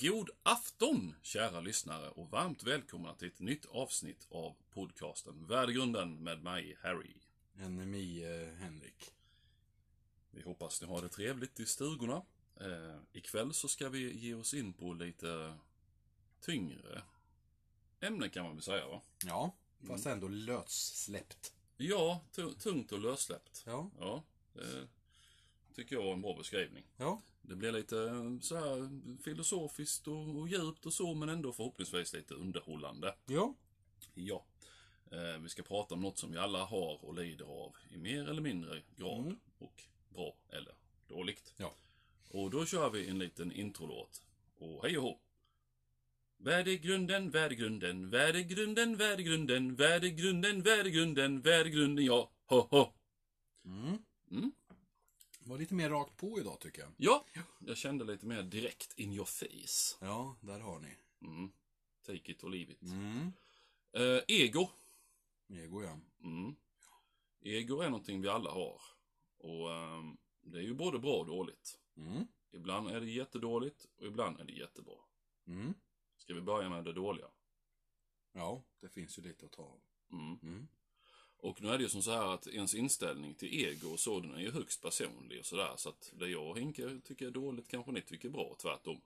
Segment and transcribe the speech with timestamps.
[0.00, 6.42] God afton kära lyssnare och varmt välkomna till ett nytt avsnitt av podcasten Värdegrunden med
[6.42, 7.14] mig Harry.
[7.54, 9.12] NMI eh, Henrik.
[10.30, 12.22] Vi hoppas ni har det trevligt i stugorna.
[12.60, 15.54] Eh, ikväll så ska vi ge oss in på lite
[16.40, 17.02] tyngre
[18.00, 19.02] ämnen kan man väl säga va?
[19.26, 19.54] Ja,
[19.86, 21.52] fast ändå lössläppt.
[21.76, 23.62] Ja, tu- tungt och lössläppt.
[23.66, 23.90] Ja.
[23.98, 24.22] Ja,
[24.52, 24.88] det
[25.80, 26.84] tycker jag är en bra beskrivning.
[26.96, 27.22] Ja.
[27.42, 28.90] Det blir lite eh, så här
[29.22, 33.14] filosofiskt och, och djupt och så, men ändå förhoppningsvis lite underhållande.
[33.26, 33.54] Ja.
[34.14, 34.44] Ja.
[35.10, 38.28] Eh, vi ska prata om något som vi alla har och lider av i mer
[38.28, 39.36] eller mindre grad.
[39.58, 40.74] Och bra eller
[41.08, 41.54] dåligt.
[41.56, 41.74] Ja.
[42.28, 44.22] Och då kör vi en liten introlåt.
[44.58, 45.20] Och hej och hå!
[46.36, 52.92] Värdegrunden, värdegrunden, värdegrunden, värdegrunden, värdegrunden, värdegrunden, värdegrunden, ja, ho, ho.
[53.64, 53.98] Mm.
[54.30, 54.52] Mm.
[55.44, 56.92] Var lite mer rakt på idag tycker jag.
[56.96, 57.24] Ja,
[57.58, 60.06] jag kände lite mer direkt in your face.
[60.06, 60.96] Ja, där har ni.
[61.22, 61.52] Mm.
[62.06, 62.82] Take it or leave it.
[62.82, 63.32] Mm.
[63.92, 64.70] Eh, ego.
[65.48, 65.98] Ego ja.
[66.22, 66.54] Mm.
[67.40, 68.80] Ego är någonting vi alla har.
[69.38, 71.78] Och ehm, det är ju både bra och dåligt.
[71.96, 72.26] Mm.
[72.52, 74.96] Ibland är det jättedåligt och ibland är det jättebra.
[75.46, 75.74] Mm.
[76.16, 77.26] Ska vi börja med det dåliga?
[78.32, 79.80] Ja, det finns ju lite att ta av.
[80.12, 80.68] Mm.
[81.42, 84.20] Och nu är det ju som så här att ens inställning till ego och så,
[84.20, 85.72] den är ju högst personlig och sådär.
[85.76, 89.00] Så att det jag och Henke tycker är dåligt kanske ni tycker är bra, tvärtom.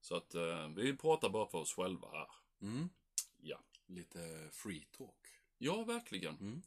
[0.00, 2.28] Så att eh, vi pratar bara för oss själva här.
[2.62, 2.88] Mm.
[3.36, 3.58] Ja.
[3.86, 5.26] Lite free talk.
[5.58, 6.36] Ja, verkligen.
[6.36, 6.62] Mm.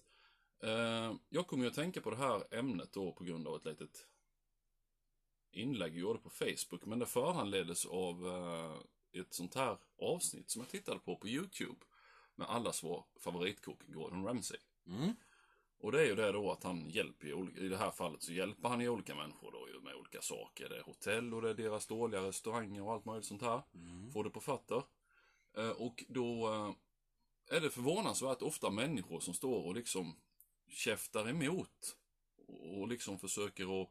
[0.64, 3.66] Eh, jag kommer ju att tänka på det här ämnet då på grund av ett
[3.66, 4.08] litet
[5.52, 6.86] inlägg jag gjorde på Facebook.
[6.86, 11.86] Men det föranleddes av eh, ett sånt här avsnitt som jag tittade på på YouTube.
[12.36, 14.60] Med allas vår favoritkock Gordon Ramsay.
[14.90, 15.16] Mm.
[15.80, 18.34] Och det är ju det då att han hjälper, ju i det här fallet så
[18.34, 20.70] hjälper han ju olika människor då ju med olika saker.
[20.70, 23.62] Det är hotell och det är deras dåliga restauranger och allt möjligt sånt här.
[23.74, 24.12] Mm.
[24.12, 24.84] Får det på fötter.
[25.58, 30.16] Eh, och då eh, är det förvånansvärt ofta människor som står och liksom
[30.70, 31.98] käftar emot.
[32.48, 33.90] Och liksom försöker att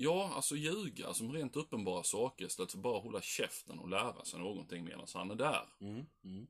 [0.00, 4.40] Ja, alltså ljuga som rent uppenbara saker istället för bara hålla käften och lära sig
[4.40, 5.68] någonting medan han är där.
[5.80, 6.06] Mm.
[6.24, 6.46] Mm.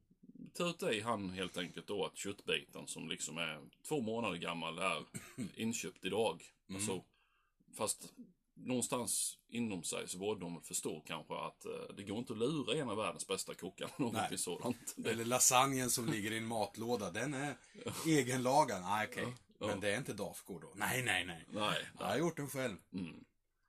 [0.55, 4.79] Ta ut i han helt enkelt då att köttbiten som liksom är två månader gammal
[4.79, 5.05] är
[5.57, 6.43] inköpt idag.
[6.75, 7.05] Alltså,
[7.77, 8.13] fast
[8.55, 12.75] någonstans inom sig så borde de förstå kanske att eh, det går inte att lura
[12.75, 13.91] en av världens bästa kockar.
[13.99, 14.95] Någonting sådant.
[15.07, 17.57] Eller lasagnen som ligger i en matlåda, den är
[18.07, 18.83] egenlagad.
[18.83, 19.35] Nej, okej.
[19.59, 19.67] Ja.
[19.67, 20.73] Men det är inte Dafgård då?
[20.75, 21.45] Nej, nej, nej.
[21.51, 22.77] nej, Jag har gjort den själv.
[22.93, 23.25] Mm.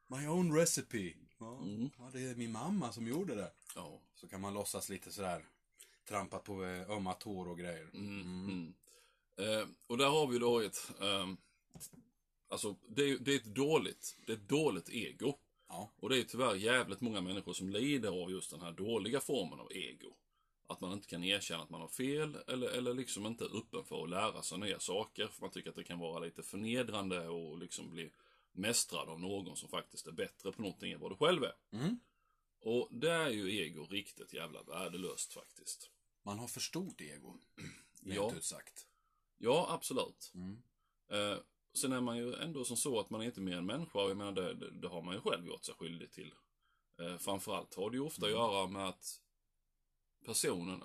[0.08, 1.14] My own recipe.
[1.40, 1.90] Ja, Mm.
[1.98, 3.52] ja, det är min mamma som gjorde det.
[3.76, 4.00] Ja.
[4.16, 5.46] Så kan man låtsas lite sådär
[6.10, 7.90] trampa på eh, ömma tår och grejer.
[7.94, 8.22] Mm.
[8.22, 8.74] Mm.
[9.38, 10.92] Eh, och där har vi då ett...
[11.02, 11.38] ehm,
[12.50, 15.34] alltså, det är, det är ett dåligt, det är ett dåligt ego.
[15.68, 15.92] Ja.
[15.96, 19.60] Och det är tyvärr jävligt många människor som lider av just den här dåliga formen
[19.60, 20.16] av ego.
[20.68, 23.86] Att man inte kan erkänna att man har fel eller, eller liksom inte är öppen
[23.86, 25.28] för att lära sig nya saker.
[25.28, 28.12] För man tycker att det kan vara lite förnedrande och liksom bli
[28.52, 31.56] mästrad av någon som faktiskt är bättre på någonting än vad du själv är.
[31.72, 32.00] Mm.
[32.62, 35.92] Och det är ju ego riktigt jävla värdelöst faktiskt.
[36.30, 37.38] Man har för stort ego.
[38.02, 38.36] Ja.
[38.36, 38.88] ut sagt.
[39.38, 40.32] Ja, absolut.
[40.36, 40.62] Mm.
[41.12, 41.38] Eh,
[41.74, 44.00] sen är man ju ändå som så att man är inte mer än människa.
[44.00, 46.34] Jag menar, det, det, det har man ju själv gjort sig skyldig till.
[47.00, 49.22] Eh, framförallt har det ju ofta att göra med att
[50.26, 50.84] personen,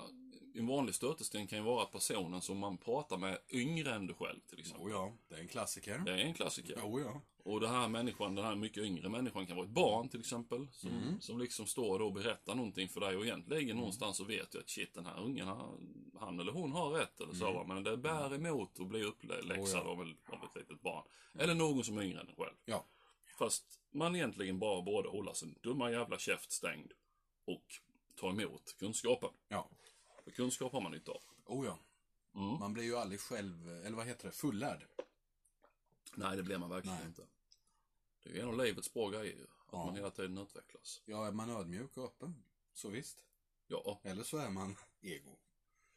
[0.55, 4.15] en vanlig stötesten kan ju vara att personen som man pratar med yngre än du
[4.15, 4.87] själv till exempel.
[4.87, 5.99] Oh ja, det är en klassiker.
[5.99, 6.81] Det är en klassiker.
[6.85, 7.21] Oh ja.
[7.45, 10.69] Och den här människan, den här mycket yngre människan kan vara ett barn till exempel.
[10.73, 11.21] Som, Mm.
[11.21, 14.69] som liksom står och berättar någonting för dig och egentligen någonstans så vet du att
[14.71, 15.49] shit den här ungen,
[16.21, 17.53] han, eller hon har rätt eller så.
[17.53, 17.65] va.
[17.69, 19.61] Men det bär emot att bli uppläxad Mm.
[19.65, 19.81] Oh ja.
[19.81, 21.05] av, ett- av ett litet barn.
[21.39, 22.55] Eller någon som är yngre än en själv.
[22.65, 22.85] Ja.
[23.39, 26.93] Fast man egentligen bara borde hålla sin dumma jävla käft stängd
[27.47, 27.65] och
[28.21, 29.31] ta emot kunskapen.
[29.49, 29.71] Ja.
[30.25, 31.23] För kunskap har man nytta av.
[31.47, 31.79] Oh ja.
[32.35, 32.59] Mm.
[32.59, 34.87] Man blir ju aldrig själv, eller vad heter det, fullärd.
[36.15, 37.07] Nej, det blir man verkligen Nej.
[37.07, 37.27] inte.
[38.23, 39.43] Det är ju en av livets bra grejer.
[39.43, 39.85] Att Ja.
[39.87, 41.03] man hela tiden utvecklas.
[41.05, 42.45] Ja, är man ödmjuk och öppen,
[42.75, 43.25] så visst.
[43.67, 45.37] Ja, Eller så är man ego.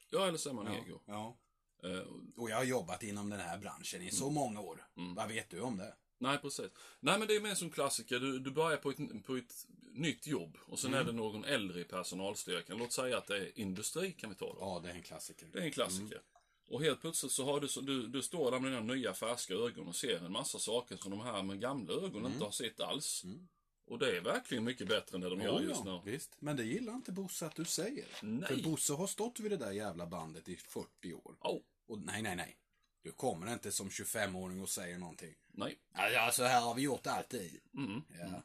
[0.10, 0.74] ja eller så är man ja.
[0.74, 1.00] ego.
[1.06, 1.38] Ja.
[1.84, 2.00] Eh,
[2.36, 4.88] Och jag har jobbat inom den här branschen i så många år.
[4.96, 5.16] Mm.
[5.16, 5.96] Vad vet du om det?
[6.20, 6.72] Nej, precis.
[7.00, 8.20] Nej, men det är mer som klassiker.
[8.20, 9.54] Du, du börjar på ett, på ett
[9.92, 11.02] nytt jobb och sen Mm.
[11.08, 12.78] är det någon äldre i personalstyrkan.
[12.78, 14.58] Låt säga att det är industri, kan vi ta då.
[14.60, 15.48] Ja, det är en klassiker.
[15.54, 16.22] Det är en klassiker.
[16.70, 19.54] Och helt plötsligt så har du, så, du, du står där med dina nya färska
[19.54, 22.80] ögon och ser en massa saker som de här med gamla ögon inte har sett
[22.80, 23.24] alls.
[23.24, 23.48] Mm.
[23.86, 26.12] Och det är verkligen mycket bättre än det de gör Oh, just ja, nu.
[26.12, 26.36] visst.
[26.40, 28.06] Men det gillar inte Bosse att du säger.
[28.22, 28.48] Nej.
[28.48, 31.36] För Bosse har stått vid det där jävla bandet i 40 år.
[31.40, 32.58] Oh, Och nej, nej, nej.
[33.08, 35.36] Du kommer inte som 25-åring och säger någonting.
[35.48, 35.80] nej.
[36.14, 37.60] Ja, så här har vi gjort alltid.
[37.74, 38.02] Mm.
[38.20, 38.42] Ja.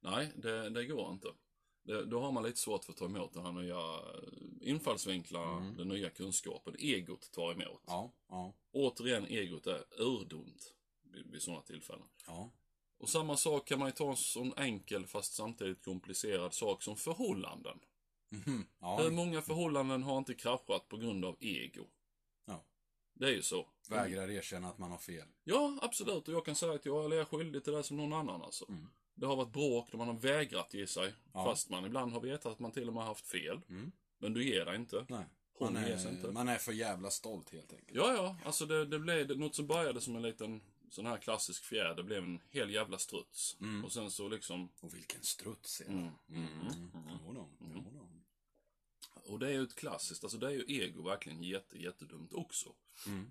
[0.00, 1.28] Nej, det, det går inte.
[1.82, 4.00] Det, då har man lite svårt för att ta emot den här nya
[4.60, 6.76] infallsvinklar, den nya kunskapen.
[6.78, 7.82] Egot tar emot.
[7.86, 12.06] Ja, ja, Återigen, egot är urdumt vid, vid sådana tillfällen.
[12.26, 12.50] ja.
[12.98, 16.96] Och samma sak kan man ju ta en sån enkel fast samtidigt komplicerad sak som
[16.96, 17.78] förhållanden.
[18.44, 19.10] Hur ja.
[19.10, 21.86] många förhållanden har inte kraschat på grund av ego?
[23.14, 23.68] Det är ju så.
[23.88, 25.28] Vägrar erkänna att man har fel.
[25.44, 26.28] Ja, absolut.
[26.28, 28.68] Och jag kan säga att jag är skyldig till det som någon annan alltså.
[28.68, 28.86] Mm.
[29.14, 31.14] Det har varit bråk där man har vägrat ge sig.
[31.32, 31.44] Ja.
[31.44, 33.60] Fast man ibland har vetat att man till och med har haft fel.
[33.68, 33.92] Mm.
[34.18, 35.06] Men du ger dig inte.
[35.08, 35.24] Nej.
[35.58, 36.28] Hon Man sig inte.
[36.28, 37.96] är, man är för jävla stolt helt enkelt.
[37.96, 38.36] Ja, ja.
[38.44, 40.60] Alltså det, det blev det, något som började som en liten
[40.90, 42.02] sån här klassisk fjäder.
[42.02, 43.56] blev en hel jävla struts.
[43.60, 43.84] Mm.
[43.84, 44.68] Och sen så liksom...
[44.80, 45.90] Och vilken struts är det?
[45.90, 46.10] Mm.
[46.28, 46.48] Mm.
[46.94, 47.18] Mm.
[47.26, 48.08] Jodå, jodå.
[49.14, 52.74] Och det är ju ett klassiskt, alltså det är ju ego verkligen jätte, jättedumt också.
[53.06, 53.30] Mm.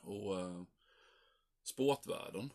[0.00, 0.62] Och eh,
[1.62, 2.52] sportvärlden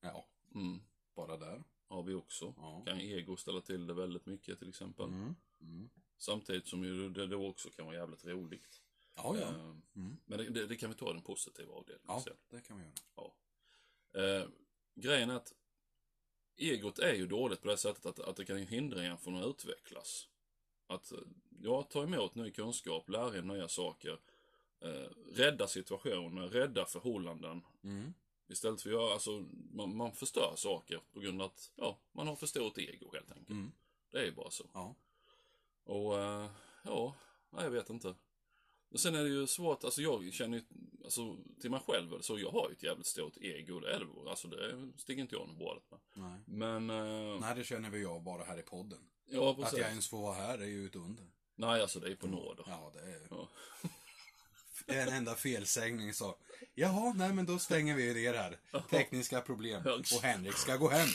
[0.00, 0.80] Ja, mm,
[1.14, 1.64] bara där.
[1.88, 2.54] har vi också.
[2.56, 2.82] Ja.
[2.86, 5.06] Kan ego ställa till det väldigt mycket till exempel.
[5.06, 5.34] Mm.
[5.60, 5.90] Mm.
[6.18, 8.82] Samtidigt som ju det då också kan vara jävligt roligt.
[9.14, 9.48] Ja, ja.
[9.48, 10.16] Eh, Mm.
[10.24, 12.36] Men det, det, det kan vi ta den positiva avdelningen Ja, sen.
[12.48, 12.94] det kan vi göra.
[13.16, 13.34] Ja.
[14.20, 14.48] Eh,
[14.94, 15.52] grejen är att
[16.56, 19.46] egot är ju dåligt på det sättet att, att det kan hindra en från att
[19.46, 20.28] utvecklas.
[20.86, 21.18] Att eh,
[21.62, 24.20] ja, ta emot ny kunskap, lära er nya saker,
[24.80, 27.62] eh, rädda situationer, rädda förhållanden.
[27.84, 28.14] Mm.
[28.48, 32.26] Istället för att göra, alltså, man, man förstör saker på grund av att, ja, man
[32.26, 33.50] har för stort ego helt enkelt.
[33.50, 33.72] Mm.
[34.10, 34.64] Det är ju bara så.
[34.72, 34.94] Ja.
[35.84, 36.50] Och, eh,
[36.84, 37.14] ja,
[37.50, 38.14] jag vet inte.
[38.88, 40.64] Och sen är det ju svårt, alltså jag känner ju,
[41.04, 44.30] alltså till mig själv, så jag har ju ett jävligt stort ego, det är det
[44.30, 46.00] Alltså det sticker inte jag under bordet med.
[46.14, 46.40] Nej.
[46.46, 48.98] Men, eh, Nej, det känner vi jag bara här i podden.
[49.26, 49.78] Ja Att precis.
[49.78, 51.24] jag ens får vara här är ju ett under.
[51.56, 52.64] Nej, alltså det är på nåder.
[52.68, 53.48] Ja, det är Ja.
[54.94, 56.36] en enda felsägning så.
[56.74, 58.58] Jaha, nej men då stänger vi ner här.
[58.90, 59.82] Tekniska problem.
[59.86, 61.08] Och Henrik ska gå hem.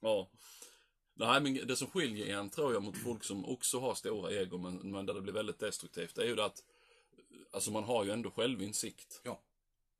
[0.00, 0.28] ja.
[1.18, 4.58] Nej, men det som skiljer en, tror jag, mot folk som också har stora ego,
[4.58, 6.62] men, men där det blir väldigt destruktivt, det är ju det att,
[7.52, 9.20] alltså man har ju ändå självinsikt.
[9.24, 9.42] Ja.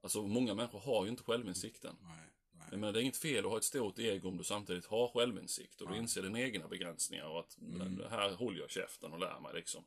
[0.02, 1.96] Alltså många människor har ju inte självinsikten.
[2.02, 2.30] Nej.
[2.70, 5.08] Jag menar, det är inget fel att ha ett stort ego om du samtidigt har
[5.08, 8.02] självinsikt och du inser dina egna begränsningar och att Mm.
[8.10, 9.84] här håller jag käften och lär mig liksom.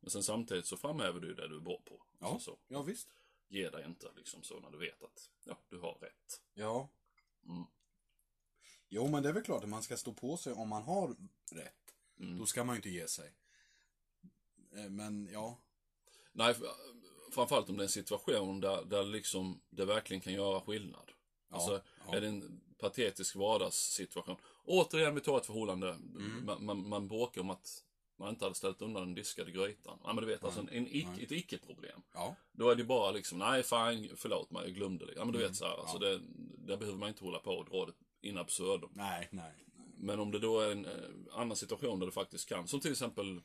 [0.00, 2.02] Men sen samtidigt så framhäver du det du är bra på.
[2.18, 2.26] Ja.
[2.26, 2.58] Alltså så.
[2.68, 3.08] ja, visst.
[3.48, 6.40] Ge dig inte liksom så när du vet att ja, du har rätt.
[6.54, 6.88] Ja.
[7.46, 7.64] Mm.
[8.88, 11.16] Jo, men det är väl klart att man ska stå på sig om man har
[11.52, 11.94] rätt.
[12.20, 12.38] Mm.
[12.38, 13.32] Då ska man ju inte ge sig.
[14.76, 15.58] Eh, Men ja.
[16.32, 16.72] Nej, för-
[17.32, 21.10] framförallt om det är en situation där, där liksom det verkligen kan göra skillnad.
[21.52, 22.14] Ja, alltså, ja.
[22.16, 24.36] är det en patetisk vardagssituation.
[24.64, 25.88] Återigen, vi tar ett förhållande.
[25.90, 26.44] Mm.
[26.44, 27.84] Man, man, man bråkar om att
[28.18, 29.98] man inte hade ställt undan den diskade grytan.
[30.04, 31.22] Ja, men du vet, alltså en, en Nej.
[31.22, 32.02] ett icke-problem.
[32.14, 32.36] Ja.
[32.52, 35.12] Då är det bara liksom, nej fine, förlåt mig, jag glömde det.
[35.16, 36.10] Ja men du vet så här, alltså Mm.
[36.10, 38.90] det, där behöver man inte hålla på och dra det in absurdum.
[38.94, 39.52] Nej, nej.
[39.96, 40.92] Men om det då är en eh,
[41.32, 43.40] annan situation där du faktiskt kan, som till exempel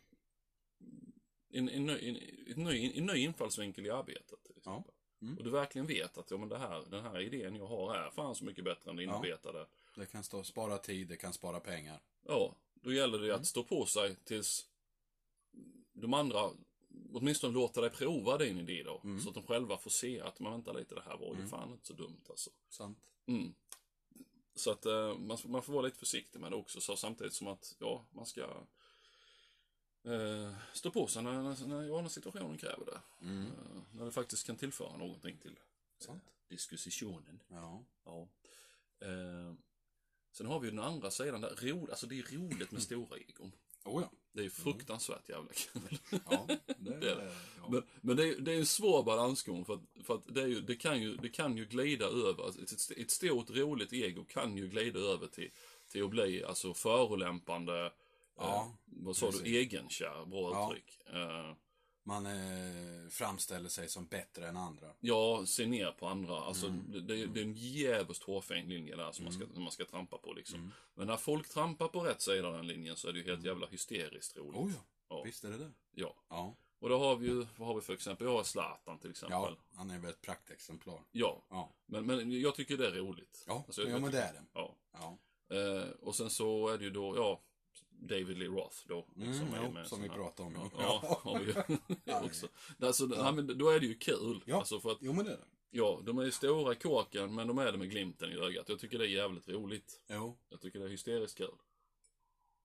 [1.49, 2.17] en, en, ny, en,
[2.57, 4.43] en, ny, en ny infallsvinkel i arbetet.
[4.43, 4.83] Till Ja.
[5.21, 5.37] Mm.
[5.37, 8.09] Och du verkligen vet att ja, men det här, den här idén jag har är
[8.09, 9.09] fan så mycket bättre än det Ja.
[9.09, 9.65] inarbetade.
[9.95, 11.99] Det kan stå, spara tid, det kan spara pengar.
[12.23, 13.39] Ja, då gäller det Mm.
[13.39, 14.67] att stå på sig tills
[15.93, 16.49] de andra
[17.13, 19.01] åtminstone låter dig prova din idé då.
[19.03, 19.19] Mm.
[19.21, 21.49] Så att de själva får se att man väntar lite, det här var ju Mm.
[21.49, 22.49] fan inte så dumt alltså.
[22.69, 22.97] Sant.
[23.25, 23.53] Mm.
[24.55, 27.47] Så att eh, man, man får vara lite försiktig med det också, så samtidigt som
[27.47, 28.47] att, ja, man ska
[30.03, 33.25] eh, stå på sig när, när, när, när situationen kräver det.
[33.25, 33.45] Mm.
[33.45, 35.59] Eh, när det faktiskt kan tillföra någonting till
[35.99, 36.23] Sant.
[36.49, 37.39] diskussionen.
[37.47, 37.83] Ja.
[38.05, 38.27] Ja.
[38.99, 39.53] Eh,
[40.31, 43.17] sen har vi ju den andra sidan, där, ro, alltså det är roligt med stora
[43.17, 43.51] egon.
[43.83, 44.11] Oh ja.
[44.31, 45.99] Det är fruktansvärt jävla kul.
[46.29, 47.15] Ja, det Det är är det.
[47.15, 47.35] det.
[47.57, 47.69] Ja.
[47.69, 50.47] Men, men det, är, det är en svår balansgång för att, för att det, är
[50.47, 54.25] ju, det, kan ju, det kan ju glida över, alltså ett, ett stort roligt ego
[54.25, 55.51] kan ju glida över till,
[55.91, 57.91] till att bli alltså förolämpande,
[58.37, 59.41] Ja, eh, vad sa precis.
[59.41, 60.69] du, egenkär, bra Ja.
[60.71, 60.99] uttryck.
[61.13, 61.53] Eh,
[62.03, 64.87] Man eh, framställer sig som bättre än andra.
[64.99, 66.91] ja, se ner på andra, alltså Mm.
[66.91, 69.71] det, det, är- det är en jävligt hårfin linje där som man, ska, som man
[69.71, 70.59] ska trampa på liksom.
[70.59, 70.71] Mm.
[70.95, 73.43] Men när folk trampar på rätt sida av den linjen så är det ju helt
[73.45, 74.55] jävla hysteriskt roligt.
[74.59, 75.23] Oh ja, Ja.
[75.23, 75.71] visst är det det.
[75.91, 76.15] Ja.
[76.29, 76.55] Ja.
[76.79, 78.27] Och då har vi ju, vad har vi för exempel?
[78.27, 79.37] Jag har Zlatan till exempel.
[79.39, 81.03] ja, han är väl ett praktexemplar.
[81.11, 83.43] Ja, Ja, men, men jag tycker det är roligt.
[83.47, 84.43] ja, Alltså, ja men det är det.
[84.53, 84.75] Ja.
[84.93, 85.17] Ja.
[85.55, 87.41] Eh, och sen så är det ju då, ja,
[88.07, 89.07] David Lee Roth då.
[89.15, 90.71] Mm, som är jo, med som vi pratade om.
[90.77, 91.39] Ja, Ja.
[92.05, 92.47] vi också.
[92.79, 93.31] Alltså, ja.
[93.31, 94.43] men då är det ju kul.
[94.45, 94.57] Ja.
[94.59, 95.45] Alltså för att, Jo, men det är det.
[95.69, 98.69] ja, de är ju stora kåken, men de är det med glimten i ögat.
[98.69, 99.99] Jag tycker det är jävligt roligt.
[100.07, 100.37] Jo.
[100.49, 101.55] Jag tycker det är hysteriskt kul.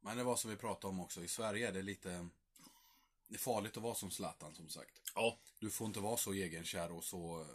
[0.01, 1.23] Men det var som vi pratade om också.
[1.23, 2.29] I Sverige är det lite...
[3.29, 5.01] Det är farligt att vara som Zlatan, som sagt.
[5.15, 7.47] Ja, Du får inte vara så egenkär och så eh,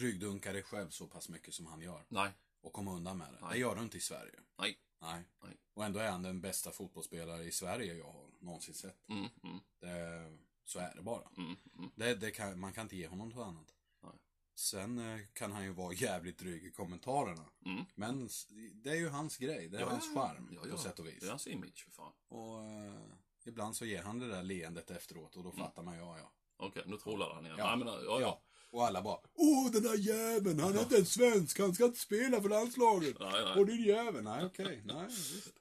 [0.00, 2.04] ryggdunka dig själv så pass mycket som han gör.
[2.08, 2.30] nej,
[2.60, 3.38] Och komma undan med det.
[3.40, 3.50] Nej.
[3.52, 4.40] Det gör du inte i Sverige.
[4.58, 4.78] nej.
[5.00, 5.24] Nej.
[5.42, 5.56] Nej.
[5.74, 9.08] Och ändå är han den bästa fotbollsspelare i Sverige jag har någonsin sett.
[9.08, 11.28] Mm, mm, Det, så är det bara.
[11.36, 11.90] mm, mm.
[11.94, 13.74] Det, det kan, man kan inte ge honom något annat.
[14.02, 14.12] Nej.
[14.54, 17.44] Sen eh, kan han ju vara jävligt dryg i kommentarerna.
[17.66, 17.84] Mm.
[17.94, 18.28] Men
[18.74, 19.68] det är ju hans grej.
[19.68, 20.70] Det är Ja, hans charm ja, ja.
[20.70, 21.20] på sätt och vis.
[21.20, 22.12] Det är hans image för fan.
[22.28, 23.02] Och eh,
[23.44, 26.32] ibland så ger han det där leendet efteråt och då fattar man ja, ja.
[26.56, 27.58] Okej, nu trollar han igen.
[27.58, 27.76] Ja.
[27.76, 28.42] Nej, men, ja, ja.
[28.70, 31.98] Och alla bara Åh den där jäveln, han är inte ens svensk, han ska inte
[31.98, 33.16] spela för landslaget.
[33.20, 33.60] Nej, nej.
[33.60, 35.54] Och din jävel, nej okej, nej visst.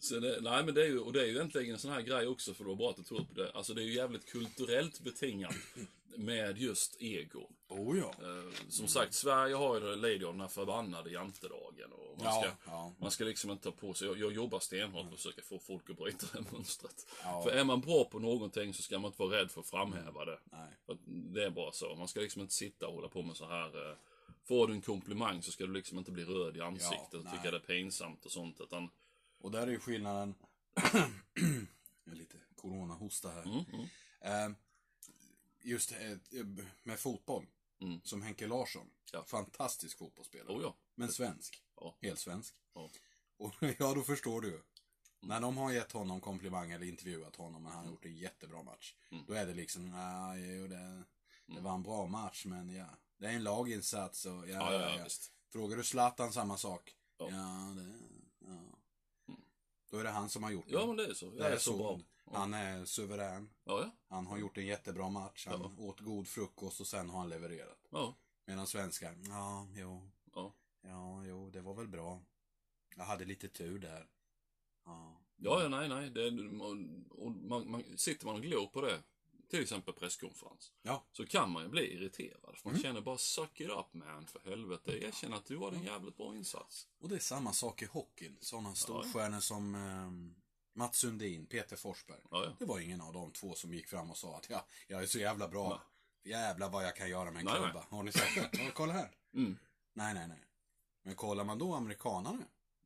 [0.00, 2.00] Så det, nej men det är ju, och det är ju egentligen en sån här
[2.02, 3.50] grej också, för det var bra att du tog upp det.
[3.52, 5.54] Alltså det är ju jävligt kulturellt betingat
[6.16, 7.48] med just ego.
[7.68, 8.14] Oh ja.
[8.22, 11.92] Eh, som sagt, Sverige har ju Lady av den här förbannade jantedagen.
[11.92, 12.94] Och man, ska, ja.
[12.98, 15.58] man ska liksom inte ta på sig, jag, jag jobbar stenhårt för att försöka få
[15.58, 17.06] folk att bryta det mönstret.
[17.22, 17.42] Ja.
[17.42, 20.24] För är man bra på någonting så ska man inte vara rädd för att framhäva
[20.24, 20.38] det.
[20.44, 20.68] Nej.
[20.86, 21.94] För det är bara så.
[21.94, 23.90] Man ska liksom inte sitta och hålla på med så här.
[23.90, 23.96] eh,
[24.48, 27.50] Får du en komplimang så ska du liksom inte bli röd i ansiktet och tycka
[27.50, 28.60] det är pinsamt och sånt.
[28.60, 28.88] Utan,
[29.40, 30.34] Och där är ju skillnaden
[32.04, 33.42] Jag lite coronahosta här.
[33.42, 33.86] mm, mm,
[34.22, 34.56] Eh,
[35.62, 36.44] just eh,
[36.82, 37.46] med fotboll.
[37.80, 38.00] Mm.
[38.04, 38.90] Som Henke Larsson.
[39.12, 39.24] Ja.
[39.24, 40.56] Fantastisk fotbollsspelare.
[40.56, 40.76] oh ja.
[40.94, 41.62] Men svensk.
[41.76, 41.96] Ja.
[42.00, 42.54] Helt svensk.
[42.74, 42.90] Ja.
[43.36, 44.60] Och ja, då förstår du ju.
[45.20, 48.62] När de har gett honom komplimang eller intervjuat honom och han har gjort en jättebra
[48.62, 48.94] match.
[49.10, 49.24] Mm.
[49.26, 51.04] Då är det liksom, ja, jo, det,
[51.46, 52.86] det var en bra match men ja.
[53.18, 55.06] Det är en laginsats och ja, Ja, ja, ja.
[55.52, 56.94] Frågar du Zlatan samma sak?
[57.18, 57.26] Ja.
[57.76, 58.09] Det.
[59.90, 60.86] Då är det han som har gjort Ja, det.
[60.86, 61.32] men det är så.
[61.38, 62.00] Jag är är så bra.
[62.32, 63.50] Han är suverän.
[63.64, 63.90] Ja, ja.
[64.08, 65.46] Han har gjort en jättebra match.
[65.46, 65.84] Han Ja.
[65.84, 67.88] åt god frukost och sen har han levererat.
[67.90, 68.16] Ja,
[68.46, 70.54] Medan svenskar, ja, jo, ja.
[70.82, 72.22] ja, jo, det var väl bra.
[72.96, 74.06] Jag hade lite tur där.
[74.84, 75.20] Ja.
[75.36, 76.10] Ja, ja, nej, nej.
[76.10, 76.26] Det,
[77.10, 79.02] och man, man, sitter man och glor på det,
[79.50, 81.04] till exempel presskonferens, Ja.
[81.12, 82.40] så kan man ju bli irriterad.
[82.58, 82.82] För man Mm.
[82.82, 85.04] känner bara suck it up man, för helvete.
[85.04, 86.88] Erkänn att du har en jävligt bra insats.
[87.00, 88.36] Och det är samma sak i hockeyn.
[88.40, 90.40] Sådana storstjärnor som eh,
[90.78, 92.20] Mats Sundin, Peter Forsberg.
[92.30, 92.56] Ja, ja.
[92.58, 95.06] Det var ingen av de två som gick fram och sa att ja, jag är
[95.06, 95.82] så jävla bra.
[96.24, 97.70] Jävlar vad jag kan göra med en Nej, nej.
[97.70, 97.86] klubba.
[97.90, 98.58] Har ni sett det?
[98.64, 99.10] Ja, kolla här.
[99.34, 99.58] Mm.
[99.92, 100.44] Nej, nej, nej.
[101.02, 102.44] Men kollar man då amerikanarna,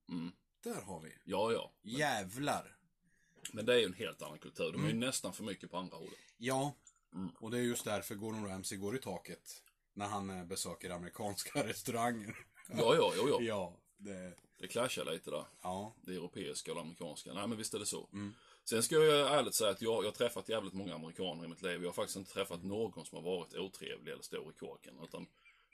[0.08, 0.32] Mm.
[0.62, 1.12] där har vi.
[1.24, 1.72] Ja, ja.
[1.82, 2.76] Jävlar.
[3.52, 4.64] Men det är ju en helt annan kultur.
[4.64, 5.00] De är Mm.
[5.00, 6.18] ju nästan för mycket på andra hållet.
[6.44, 6.74] Ja,
[7.14, 7.30] Mm.
[7.40, 9.62] och det är just därför Gordon Ramsay går i taket.
[9.94, 12.36] När han eh, besöker amerikanska restauranger.
[12.68, 13.38] Ja, ja, jo, ja.
[13.40, 15.44] Ja, det, Det clashar lite där.
[15.62, 15.94] ja.
[16.02, 17.32] Det europeiska och det amerikanska.
[17.34, 18.08] Nej, men visst är det så.
[18.12, 18.34] Mm.
[18.64, 21.62] Sen ska jag ärligt säga att jag, jag har träffat jävligt många amerikaner i mitt
[21.62, 21.80] liv.
[21.82, 24.94] Jag har faktiskt inte träffat någon som har varit otrevlig eller stor i kåken.
[25.04, 25.26] Utan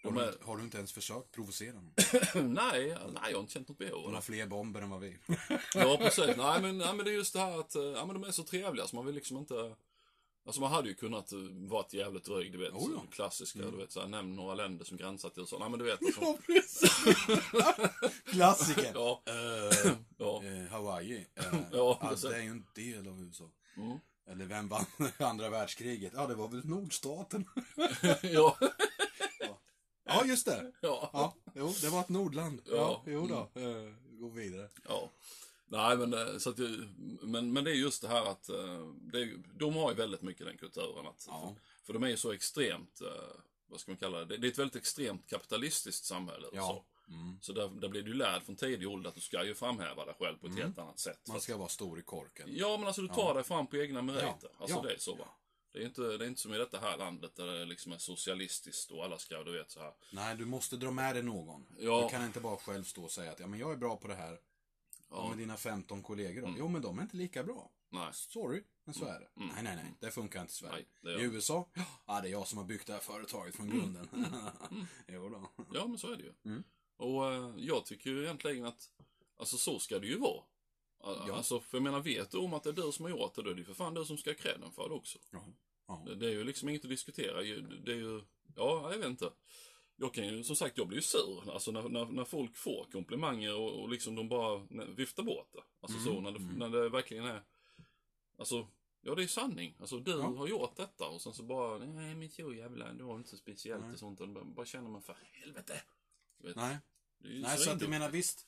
[0.04, 0.34] Har, du, är...
[0.42, 1.94] har du inte ens försökt provocera dem?
[2.34, 4.02] nej, nej, jag har inte känt något behov.
[4.02, 5.18] De har fler bomber än vad vi.
[5.74, 6.36] Ja, precis.
[6.36, 8.32] Nej men, nej, men det är just det här att eh, ja, men de är
[8.32, 9.76] så trevliga så man vill liksom inte...
[10.44, 12.72] Alltså man hade ju kunnat uh, varit jävligt dryg, du vet.
[12.72, 13.02] Oh, ja.
[13.10, 13.92] Klassiska, du vet.
[13.92, 15.58] Så här, nämn några länder som gränsar till så.
[15.58, 16.00] Nej men du vet.
[16.02, 16.24] Liksom,
[17.52, 17.88] Ja.
[18.24, 18.90] Klassiker.
[18.94, 20.42] ja, Eh, ja.
[20.44, 21.26] eh, Hawaii.
[21.34, 22.30] Eh, Ja, precis.
[22.30, 23.50] det är ju en del av USA.
[23.76, 23.98] Mm.
[24.30, 24.84] Eller vem vann
[25.18, 26.12] andra världskriget?
[26.16, 27.44] Ja, det var väl nordstaten.
[28.22, 28.56] ja.
[30.04, 30.72] Ja, just det.
[30.80, 31.10] ja.
[31.12, 32.60] Ja, jo, det var ett nordland.
[32.66, 33.02] Ja, Ja.
[33.12, 33.60] jo då.
[33.60, 34.68] Eh, gå vidare.
[34.88, 35.10] Ja.
[35.72, 36.88] Nej, men, eh, så att, det-
[37.22, 40.46] men, men det är just det här att eh, det de har ju väldigt mycket
[40.46, 41.06] den kulturen.
[41.06, 41.56] Att, Ja.
[41.86, 43.36] För de är ju så extremt, eh,
[43.66, 46.46] vad ska man kalla det, det är ett väldigt extremt kapitalistiskt samhälle.
[46.52, 46.62] Ja.
[46.66, 47.38] Så, Mm.
[47.40, 50.14] så där, där blir du lärd från tidig ålder att du ska ju framhäva dig
[50.18, 51.28] själv på ett helt annat sätt.
[51.28, 52.48] Man ska vara stor i korken.
[52.52, 53.34] Ja, men alltså du tar Ja.
[53.34, 54.28] dig fram på egna meriter.
[54.42, 54.48] Ja.
[54.58, 54.82] Alltså Ja.
[54.82, 55.28] det är så va.
[55.72, 57.98] Det är, inte, det är inte som i detta här landet där det liksom är
[57.98, 59.92] socialistiskt och alla ska, du vet så här.
[60.12, 61.66] Nej, du måste dra med dig någon.
[61.78, 62.02] Ja.
[62.02, 64.08] Du kan inte bara själv stå och säga att ja, men jag är bra på
[64.08, 64.38] det här.
[65.10, 65.28] Ja.
[65.28, 66.46] Med dina 15 kollegor då?
[66.46, 66.58] Mm.
[66.58, 67.70] Jo, men de är inte lika bra.
[67.90, 68.08] nej.
[68.12, 69.28] Sorry, men så är det.
[69.36, 69.48] Mm.
[69.54, 69.94] Nej, nej, nej.
[70.00, 70.84] Det funkar inte i Sverige.
[71.00, 71.22] Nej, I.
[71.22, 71.68] USA?
[72.06, 74.08] Ja, det är jag som har byggt det här företaget från grunden.
[75.08, 75.64] jo då.
[75.74, 76.32] Ja, men så är det ju.
[76.44, 76.62] Mm.
[76.96, 78.90] Och eh, jag tycker ju egentligen att,
[79.36, 80.42] alltså så ska det ju vara.
[81.02, 81.34] Ja.
[81.34, 83.42] Alltså, för jag menar, vet du om att det är du som har gjort det,
[83.42, 85.18] då är det ju för fan du som ska ha credden för det också.
[85.30, 85.44] Ja.
[85.86, 86.02] Ja.
[86.06, 87.42] Det, det är ju liksom inget att diskutera.
[87.84, 88.22] Det är ju,
[88.56, 89.30] ja, jag vet inte.
[90.02, 91.50] Jag kan ju, som sagt, jag blir ju sur.
[91.52, 94.58] Alltså när, när, när folk får komplimanger och, och liksom de bara
[94.96, 95.62] viftar bort det.
[95.80, 96.54] Alltså Mm, så, när det, mm.
[96.54, 97.42] när det verkligen är,
[98.38, 98.66] alltså,
[99.00, 99.76] ja det är sanning.
[99.80, 100.22] Alltså du Ja.
[100.36, 103.36] har gjort detta och sen så bara, nej men så jävlar, det var inte så
[103.36, 103.92] speciellt Nej.
[103.92, 104.20] och sånt.
[104.20, 105.82] Och bara, bara känner man för helvete.
[106.38, 106.78] Du vet, Nej,
[107.18, 107.90] nej så att jag svindumt.
[107.90, 108.46] menar visst.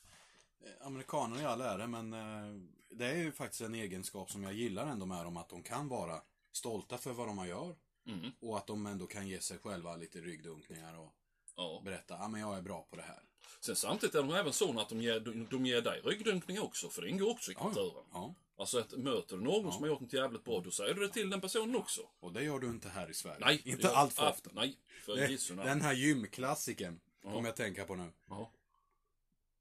[0.65, 4.53] eh, Amerikaner i all ära, men eh, det är ju faktiskt en egenskap som jag
[4.53, 5.37] gillar ändå med dem.
[5.37, 7.75] Att de kan vara stolta för vad de gör.
[8.05, 11.13] Mm, Och att de ändå kan ge sig själva lite ryggdunkningar och
[11.55, 11.81] ja.
[11.85, 13.23] berätta, ja men jag är bra på det här.
[13.59, 16.89] Sen samtidigt är de även sådana att de ger, de, de ger dig ryggdunkning också,
[16.89, 18.03] för det ingår också i kulturen.
[18.13, 19.71] Ja, Alltså att möter du någon Ja.
[19.71, 22.01] som har gjort något jävligt bra, då säger du det till den personen också.
[22.19, 23.37] och det gör du inte här i Sverige.
[23.45, 23.61] Nej.
[23.65, 24.49] Inte det- allt för ah, ofta.
[24.53, 27.31] Nej, för Det, den här gymklassiken Ja.
[27.31, 28.11] kommer jag tänka på nu.
[28.29, 28.51] Ja.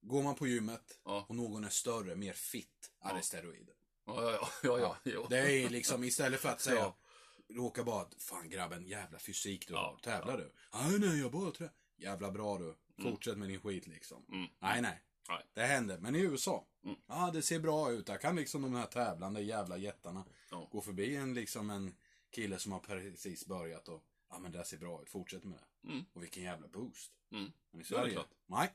[0.00, 3.22] Går man på gymmet och någon är större, mer fit, ja, det är Ja.
[3.22, 3.74] steroider.
[4.06, 5.26] Ja, ja, ja.
[5.30, 6.92] Det är liksom istället för att säga,
[7.48, 9.98] råka bara, fan grabben, jävla fysik du har.
[10.02, 10.52] Tävlar du?
[10.74, 11.70] Nej, nej, jag bara trä.
[12.02, 12.74] Jävla bra du.
[13.02, 14.24] Fortsätt med din skit liksom.
[14.28, 14.46] Mm.
[14.58, 15.02] Nej, nej.
[15.28, 15.42] Nej.
[15.54, 15.98] Det händer.
[15.98, 16.96] Men i USA, Mm.
[17.06, 18.06] ja det ser bra ut.
[18.06, 20.68] Där kan liksom de här tävlande jävla jättarna Ja.
[20.72, 21.94] gå förbi en liksom en
[22.30, 25.58] kille som har precis börjat och, ja men det där ser bra ut, fortsätt med
[25.58, 25.88] det.
[25.88, 26.04] Mm.
[26.12, 27.12] Och vilken jävla boost.
[27.32, 27.52] Mm.
[27.70, 28.30] Men i Ja, det är Sverige, klart.
[28.46, 28.72] nej.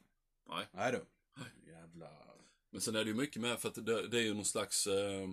[0.50, 0.66] Nej.
[0.72, 1.06] Nej du.
[1.72, 2.10] Jävla...
[2.70, 4.88] Men sen är det ju mycket med för att det, det är ju någon slags...
[4.88, 5.30] Eh,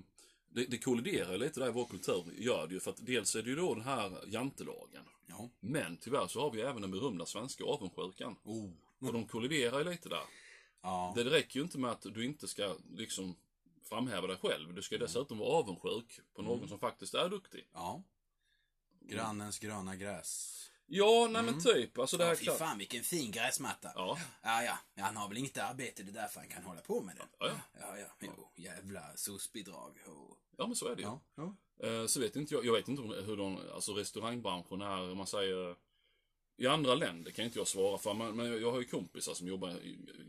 [0.54, 2.80] det, det kolliderar lite där i vår kultur, gör det ju.
[2.80, 5.04] För att dels är det ju då den här jantelagen.
[5.26, 5.50] Ja.
[5.60, 8.36] Men tyvärr så har vi ju även den berömda svenska avundsjukan.
[8.44, 8.70] Oh.
[9.00, 10.22] Och de kolliderar ju lite där.
[10.82, 11.12] Ja.
[11.16, 13.36] Det räcker ju inte med att du inte ska liksom
[13.82, 14.74] framhäva dig själv.
[14.74, 16.68] Du ska dessutom vara avundsjuk på någon Mm.
[16.68, 17.68] som faktiskt är duktig.
[17.72, 18.02] Ja.
[19.00, 20.60] Grannens gröna gräs.
[20.86, 21.98] Ja, nej men typ.
[21.98, 22.58] Alltså det här Ja, fy klart.
[22.58, 23.92] fan vilken fin gräsmatta.
[23.94, 24.78] Ja, Ja, ja.
[24.94, 25.02] ja.
[25.04, 27.22] Han har väl inget arbete, det är därför han kan hålla på med det.
[27.38, 27.80] ja, ja.
[27.80, 28.06] Ja, ja.
[28.36, 29.98] Jo, jävla SOS-bidrag.
[30.06, 31.08] och- ja men så är det ju.
[31.08, 31.20] Ja.
[31.34, 31.54] ja.
[31.88, 35.26] Eh, Så vet inte jag, jag vet inte hur de, alltså restaurangbranschen är, om man
[35.26, 35.76] säger
[36.56, 39.46] i andra länder kan inte jag svara för, men, men jag har ju kompisar som
[39.48, 39.80] jobbar,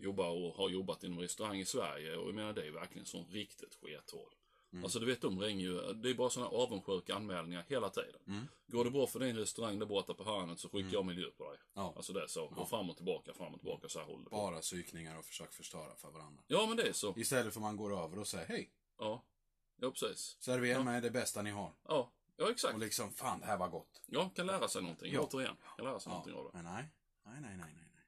[0.02, 3.26] jobbar och har jobbat inom restaurang i Sverige och jag menar det är verkligen sån
[3.26, 4.34] riktigt skethål.
[4.76, 4.84] Mm.
[4.84, 8.22] Alltså du vet, de ringer ju, det är bara såna avundsjuka anmälningar hela tiden.
[8.28, 8.48] Mm.
[8.68, 11.52] Går det bra för din restaurang där borta på hörnet så skickar jag miljö på
[11.52, 11.60] dig.
[11.74, 11.94] Ja.
[11.96, 14.30] Alltså det är så, och fram och tillbaka, fram och tillbaka, så här håller det
[14.30, 14.36] på.
[14.36, 16.44] Bara psykningar och försök förstöra för varandra.
[16.48, 17.14] Ja men det är så.
[17.18, 19.24] Istället för man går över och säger hej, Ja,
[19.82, 20.38] ja precis.
[20.40, 20.84] servera Ja.
[20.84, 21.72] mig det bästa ni har.
[21.88, 22.74] Ja, ja exakt.
[22.74, 24.02] Och liksom, fan det här var gott.
[24.06, 25.22] Ja, kan lära sig någonting, Ja.
[25.22, 25.56] återigen.
[25.78, 26.50] Kan lära sig någonting av det.
[26.54, 26.86] Men nej.
[27.26, 27.90] Nej, nej, nej, nej.
[27.96, 28.04] nej.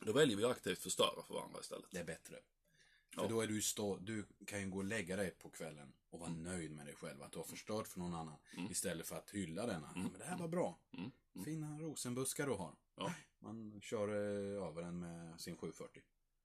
[0.00, 1.84] Då väljer vi aktivt förstöra för varandra istället.
[1.90, 2.36] Det är bättre.
[3.14, 6.20] För då är du stå, du kan ju gå och lägga dig på kvällen och
[6.20, 7.22] vara nöjd med dig själv.
[7.22, 8.36] Att du har förstört för någon annan.
[8.56, 8.70] Mm.
[8.70, 9.92] Istället för att hylla denna.
[9.94, 10.78] Ja, men det här var bra.
[10.92, 11.10] Mm.
[11.34, 11.44] Mm.
[11.44, 12.74] Fina rosenbuskar du har.
[12.96, 13.12] Ja.
[13.38, 16.02] Man kör eh, över den med sin 740.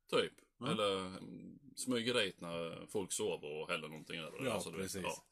[0.09, 0.33] Typ.
[0.59, 0.71] Ja.
[0.71, 4.45] Eller mm, smyger dit när folk sover och häller någonting över det.
[4.45, 5.01] Ja, Alltså, du vet, precis.
[5.03, 5.23] ja.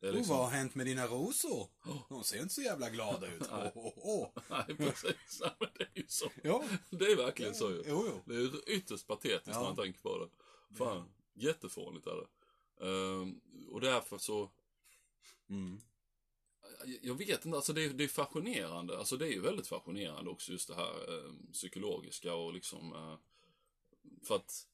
[0.00, 0.36] Det är liksom...
[0.36, 1.68] vad har hänt med dina rosor?
[1.86, 2.02] Oh.
[2.08, 3.42] De ser inte så jävla glada ut.
[3.50, 3.72] Nej.
[3.74, 4.28] Åh, åh.
[4.50, 5.40] Nej, precis.
[5.60, 6.30] Men det är ju så.
[6.42, 7.82] Ja, Det är verkligen så ju.
[7.86, 8.20] jo, jo.
[8.24, 9.58] Det är ytterst patetiskt Ja.
[9.60, 10.28] när man tänker på det.
[10.74, 12.28] Fan, jättefånigt är det.
[12.86, 14.50] Ehm, och därför så,
[15.48, 15.80] Mm.
[17.02, 18.98] jag vet inte, alltså det är, det är fascinerande.
[18.98, 23.16] Alltså det är ju väldigt fascinerande också just det här eh, psykologiska och liksom, eh,
[24.22, 24.66] för att,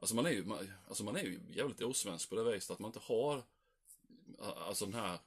[0.00, 2.78] alltså man är ju, man, alltså man är ju jävligt osvensk på det viset att
[2.78, 3.42] man inte har,
[4.38, 5.18] alltså den här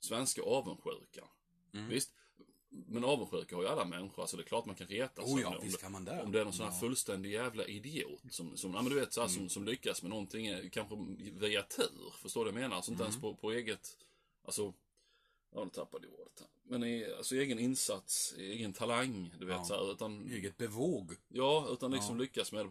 [0.00, 1.28] svenska avundsjukan.
[1.72, 1.88] Mm.
[1.88, 2.14] Visst,
[2.86, 5.38] men avundsjuka har ju alla människor, alltså det är klart man kan reta Oh om
[5.40, 5.88] ja, om det.
[5.88, 6.08] man.
[6.20, 6.80] Om det är någon sån här Ja.
[6.80, 9.38] fullständig jävla idiot som, som, ja, men du vet, så här, Mm.
[9.40, 10.96] som, som lyckas med någonting, eh, kanske
[11.32, 12.12] via tur.
[12.22, 12.76] Förstår du vad jag menar?
[12.76, 13.10] Alltså inte Mm.
[13.10, 13.96] ens på, på eget,
[14.44, 14.74] alltså,
[15.54, 16.48] ja nu tappade jag ordet här.
[16.66, 19.64] Men i, alltså egen insats, egen talang, du vet Ja.
[19.64, 21.12] så här, utan, Eget bevåg.
[21.28, 22.70] ja, utan liksom lyckas med det,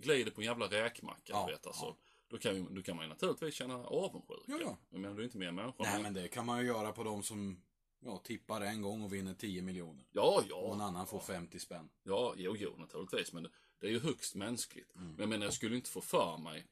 [0.00, 1.96] glider på en jävla räkmacka, du vet alltså.
[2.28, 4.42] Då kan, ju, då kan man ju naturligtvis känna avundsjuka.
[4.46, 4.76] Ja, ja.
[4.90, 5.82] Men du är inte mer människa.
[5.82, 7.62] Nej, men det kan man ju göra på de som
[8.00, 10.04] ja, tippar en gång och vinner 10 miljoner.
[10.10, 10.56] Ja, ja.
[10.56, 11.90] Och en annan får 50 spänn.
[12.02, 13.32] Ja, jo, jo, naturligtvis.
[13.32, 14.94] Men det, är ju högst mänskligt.
[14.94, 15.08] Mm.
[15.08, 16.66] Men jag menar, jag skulle inte få för mig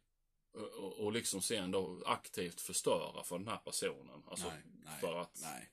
[0.53, 4.23] och, och, liksom sen då aktivt förstöra för den här personen.
[4.27, 5.71] Alltså, nej, nej, för att nej.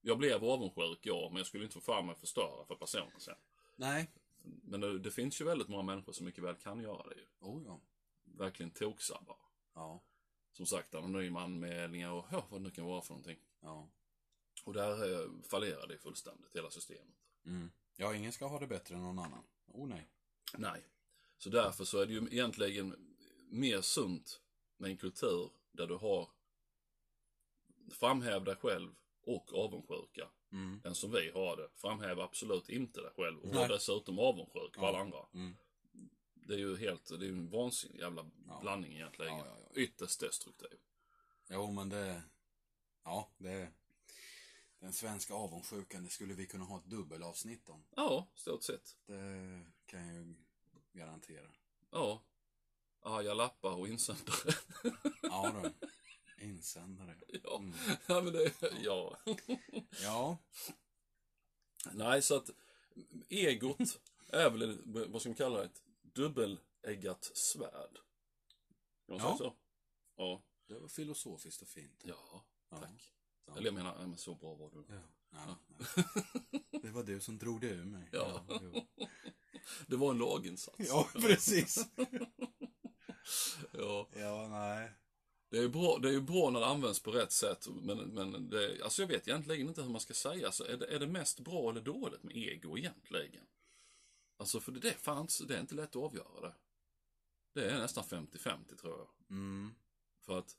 [0.00, 3.20] jag blev avundsjuk, ja, men jag skulle inte få för mig att förstöra för personen
[3.20, 3.36] sen.
[3.76, 4.10] Nej.
[4.42, 7.26] Men det, det finns ju väldigt många människor som mycket väl kan göra det ju.
[7.40, 7.80] Oh ja.
[8.24, 9.36] Verkligen toksabbar.
[9.74, 10.02] Ja.
[10.52, 13.38] Som sagt, anonyma anmälningar och ja, vad det nu kan vara för någonting.
[13.60, 13.88] Ja.
[14.64, 17.14] Och där eh, fallerar det fullständigt, hela systemet.
[17.46, 17.70] Mm.
[17.96, 19.44] Ja, ingen ska ha det bättre än någon annan.
[19.66, 20.08] Oh nej.
[20.58, 20.84] Nej.
[21.38, 23.16] Så därför så är det ju egentligen
[23.48, 24.40] mer sunt
[24.76, 26.28] med en kultur där du har
[27.90, 30.80] framhäv dig själv och avundsjuka Mm.
[30.84, 31.68] än som vi har det.
[31.74, 34.88] Framhäv absolut inte dig själv och var dessutom avundsjuk på Ja.
[34.88, 35.26] alla andra.
[35.34, 35.56] Mm.
[36.34, 38.58] Det är ju helt, det är ju en vansinnig jävla Ja.
[38.60, 39.32] blandning egentligen.
[39.38, 39.80] Ja, ja, ja.
[39.80, 40.78] Ytterst destruktiv.
[41.48, 42.22] Jo, men det...
[43.04, 43.72] Ja, det...
[44.84, 47.84] Den svenska avundsjukan, det skulle vi kunna ha ett dubbelavsnitt om.
[47.96, 48.96] Ja, stort sett.
[49.06, 50.34] Det kan jag ju
[50.92, 51.50] garantera.
[51.90, 52.22] Ja.
[53.00, 54.54] Arga lappar och insändare.
[55.22, 55.88] Ja du.
[56.44, 57.16] Insändare.
[57.44, 57.58] ja.
[57.58, 57.74] Mm.
[58.06, 59.16] ja, men det, ja.
[60.02, 60.38] Ja.
[61.92, 62.50] Nej, så att
[63.28, 67.98] egot är väl, vad ska man kalla det, ett dubbeleggat svärd.
[69.06, 69.24] Kan man Ja.
[69.24, 69.56] säga så?
[70.16, 70.42] Ja.
[70.66, 72.02] Det var filosofiskt och fint.
[72.04, 72.76] Ja, Ja.
[72.78, 72.90] tack.
[72.90, 73.23] Ja.
[73.52, 74.84] Eller jag menar, ja, men så bra var du.
[74.88, 75.00] Ja.
[75.30, 75.56] Ja.
[75.78, 76.80] ja.
[76.82, 78.08] Det var du som drog det ur mig.
[78.12, 78.46] Ja.
[79.86, 80.78] Det var en laginsats.
[80.78, 81.86] ja precis.
[83.72, 84.08] Ja.
[84.12, 84.92] Ja, nej.
[85.50, 88.50] Det är ju bra, det är bra när det används på rätt sätt, men, men
[88.50, 90.52] det, alltså jag vet egentligen inte hur man ska säga.
[90.52, 93.46] Så är, det, är det mest bra eller dåligt med ego egentligen?
[94.36, 96.54] Alltså för det fanns, det är inte lätt att avgöra det.
[97.54, 99.08] Det är nästan 50-50 tror jag.
[99.30, 99.74] Mm.
[100.20, 100.56] För att,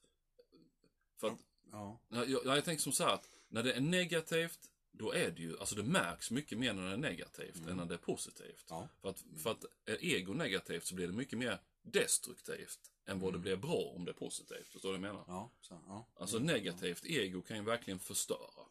[1.20, 1.40] för att
[1.76, 2.00] Ja.
[2.10, 4.60] Ja, jag, jag tänker som så här att när det är negativt,
[4.92, 7.86] då är det ju, alltså det märks mycket mer när det är negativt än när
[7.86, 8.66] det är positivt.
[8.70, 8.90] Ja.
[9.02, 13.34] För att, för att är ego negativt så blir det mycket mer destruktivt än vad
[13.34, 14.68] det blir bra om det är positivt.
[14.68, 15.26] Förstår du vad jag menar?
[15.28, 15.52] Ja.
[15.62, 16.08] Så, ja.
[16.16, 18.66] Alltså negativt ego kan ju verkligen förstöra.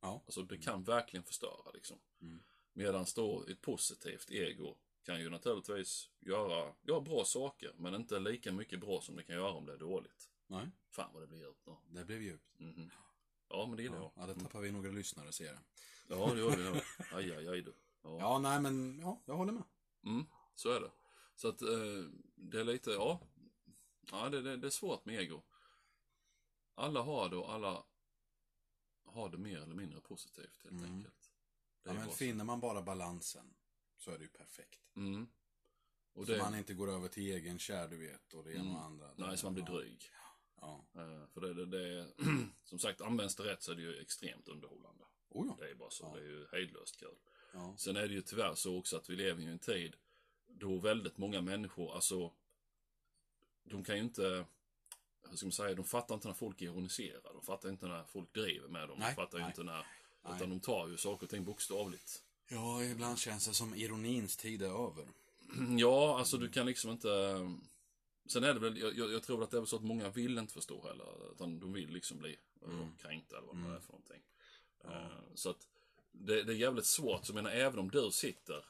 [0.00, 0.22] Ja.
[0.26, 1.98] Alltså det kan verkligen förstöra liksom.
[2.20, 2.42] Mm.
[2.72, 8.52] Medan då ett positivt ego kan ju naturligtvis göra, göra bra saker, men inte lika
[8.52, 10.30] mycket bra som det kan göra om det är dåligt.
[10.50, 11.80] Nej, Fan vad det blir djupt då.
[11.88, 12.58] det blev djupt.
[12.58, 12.90] Mhm.
[13.48, 14.22] Ja, men det gillar Ja, jag.
[14.28, 15.58] ja, det tappar vi några lyssnare ser jag.
[16.08, 16.76] Ja, det gör vi nog.
[17.12, 17.74] Aj, aj, aj du.
[18.02, 18.18] Ja.
[18.18, 19.62] Ja, nej men ja, jag håller med.
[20.04, 20.90] Mm, så är det.
[21.36, 21.68] Så att eh,
[22.34, 23.20] det är lite, ja.
[24.10, 25.42] Ja, det, det, det är svårt med ego.
[26.74, 27.84] Alla har det och alla
[29.04, 30.84] har det mer eller mindre positivt helt Mm.
[30.94, 31.30] enkelt.
[31.82, 33.54] Ja, men finner man bara balansen
[33.96, 34.80] så är det ju perfekt.
[34.96, 35.28] Mm.
[36.12, 38.60] Och Så det, man inte går över till egen kär, du vet, och det ena
[38.60, 38.76] Mm.
[38.76, 39.10] och andra.
[39.16, 40.10] nej, så man blir dryg.
[40.60, 40.84] Ja.
[40.94, 42.06] Eh, för det, det, det
[42.64, 45.04] som sagt, används det rätt så är det ju extremt underhållande.
[45.28, 45.56] Oh ja.
[45.64, 46.14] Det är bara så, Ja.
[46.18, 47.14] det är ju hejdlöst kul.
[47.52, 47.74] ja.
[47.78, 49.96] Sen är det ju tyvärr så också att vi lever i en tid
[50.46, 52.32] då väldigt många människor, alltså,
[53.62, 54.44] de kan ju inte,
[55.28, 57.32] hur ska man säga, de fattar inte när folk ironiserar.
[57.34, 58.98] De fattar inte när folk driver med dem.
[58.98, 59.86] Nej, de fattar nej, inte när,
[60.22, 60.32] nej.
[60.36, 62.22] utan de tar ju saker och ting bokstavligt.
[62.48, 65.08] Ja, ibland känns det som ironins tid är över.
[65.78, 67.08] Ja, alltså du kan liksom inte...
[68.26, 70.52] Sen är det väl, jag, jag tror att det är så att många vill inte
[70.52, 71.32] förstå heller.
[71.32, 72.96] Utan de vill liksom bli mm.
[72.96, 73.72] kränkta eller vad det Mm.
[73.76, 74.22] är för någonting.
[74.84, 75.68] Eh, Så att
[76.12, 77.24] det, det är jävligt svårt.
[77.26, 78.64] Så jag menar, även om du sitter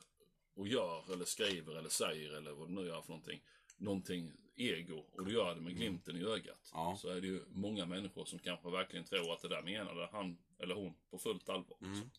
[0.54, 3.40] och gör eller skriver eller säger eller vad du nu gör för någonting.
[3.76, 6.70] Någonting ego och du gör det med glimten i ögat.
[6.72, 6.96] Ja.
[6.98, 10.38] Så är det ju många människor som kanske verkligen tror att det där menade han
[10.58, 11.76] eller hon på fullt allvar.
[11.82, 12.10] Mm.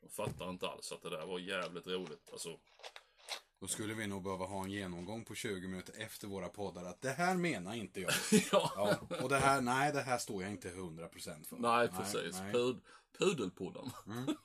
[0.00, 2.30] De fattar inte alls att det där var jävligt roligt.
[2.32, 2.58] Alltså,
[3.60, 7.00] Då skulle vi nog behöva ha en genomgång på 20 minuter efter våra poddar att
[7.00, 8.12] det här menar inte jag.
[8.52, 8.72] ja.
[8.76, 11.56] Ja, och det här, nej, det här står jag inte 100% för.
[11.56, 12.40] Nej, precis.
[12.40, 12.52] nej.
[12.52, 12.80] Pud,
[13.18, 13.90] pudelpodden.
[14.06, 14.26] Mm.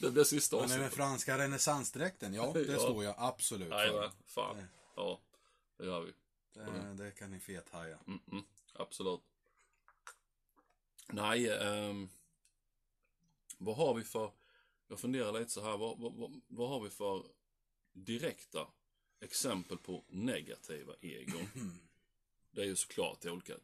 [0.00, 0.96] det blir sista Men den avsnittet.
[0.96, 2.78] franska renässansdräkten, ja, det Ja.
[2.78, 4.00] står jag absolut Nej, för.
[4.00, 4.12] va?
[4.26, 4.56] fan.
[4.96, 5.20] Ja,
[5.78, 6.12] det gör vi.
[6.54, 7.98] Det, det kan ni fethaja.
[8.06, 8.42] Mm -mm.
[8.74, 9.20] Absolut.
[11.12, 12.08] Nej, ehm,
[13.58, 14.32] vad har vi för...
[14.90, 15.76] Jag funderar lite så här.
[15.76, 17.26] Vad, vad, vad, har vi för
[17.92, 18.68] direkta
[19.20, 21.46] exempel på negativa egon?
[22.52, 23.54] Det är ju såklart i olika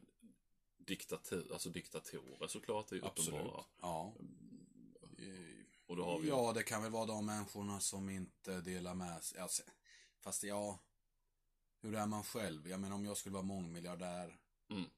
[0.77, 2.87] diktatur, alltså diktatorer såklart.
[2.87, 3.39] Det är ju Absolut.
[3.39, 3.65] uppenbara.
[3.81, 4.13] Ja.
[5.85, 9.23] Och då har vi Ja, det kan väl vara de människorna som inte delar med
[9.23, 9.39] sig.
[9.39, 9.63] Alltså,
[10.19, 10.79] fast ja,
[11.81, 12.67] hur är man själv?
[12.67, 14.39] Jag menar om jag skulle vara mångmiljardär.
[14.69, 14.89] Mm.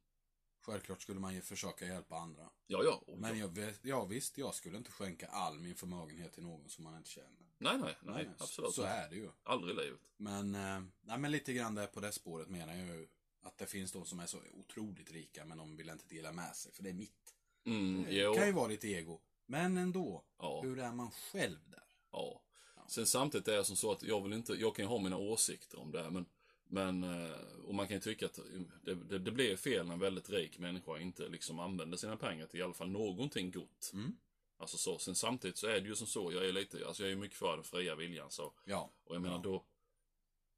[0.61, 2.49] Självklart skulle man ju försöka hjälpa andra.
[2.67, 3.03] Ja, ja.
[3.07, 6.83] Och Men jag, ja visst, jag skulle inte skänka all min förmögenhet till någon som
[6.83, 7.49] man inte känner.
[7.57, 8.73] Nej, nej, nej, absolut.
[8.73, 9.29] Så är det ju.
[9.43, 9.99] Aldrig i livet.
[10.17, 13.07] Men, eh, nej, men lite grann där på det spåret menar jag ju
[13.41, 16.55] att det finns de som är så otroligt rika men de vill inte dela med
[16.55, 17.35] sig för det är mitt.
[17.65, 18.33] Mm, Det jo.
[18.33, 19.19] kan ju vara lite ego.
[19.45, 20.61] Men ändå, Ja.
[20.63, 21.83] hur är man själv där?
[22.11, 22.41] Ja.
[22.87, 25.17] Sen samtidigt är det som så att jag vill inte, jag kan ju ha mina
[25.17, 26.25] åsikter om det, men,
[26.71, 27.31] men eh,
[27.65, 28.39] och man kan ju tycka att
[28.83, 32.47] det, det, det blir fel när en väldigt rik människa inte liksom använder sina pengar
[32.47, 33.91] till i alla fall någonting gott.
[33.93, 34.17] Mm.
[34.57, 34.97] Alltså så.
[34.99, 37.37] Sen samtidigt så är det ju som så, jag är lite, alltså jag är mycket
[37.37, 38.53] för den fria viljan så.
[38.65, 39.41] Ja, Och jag menar Ja.
[39.43, 39.65] då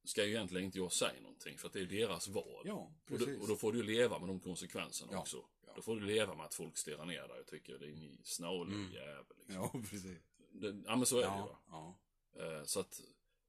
[0.04, 2.62] ska ju egentligen inte jag säga någonting för att det är deras val.
[2.66, 5.46] ja och, då, och då får du ju leva med de konsekvenserna Ja, också.
[5.68, 5.74] ja.
[5.76, 8.18] Då får du leva med att folk stirrar ner dig och tycker det är en
[8.24, 8.92] snålig Mm.
[8.94, 9.26] jävel.
[9.38, 9.56] Liksom.
[9.64, 10.18] Ja, precis.
[10.52, 11.98] Det, ja men så är det ju ja.
[12.36, 13.02] Eh, Så att,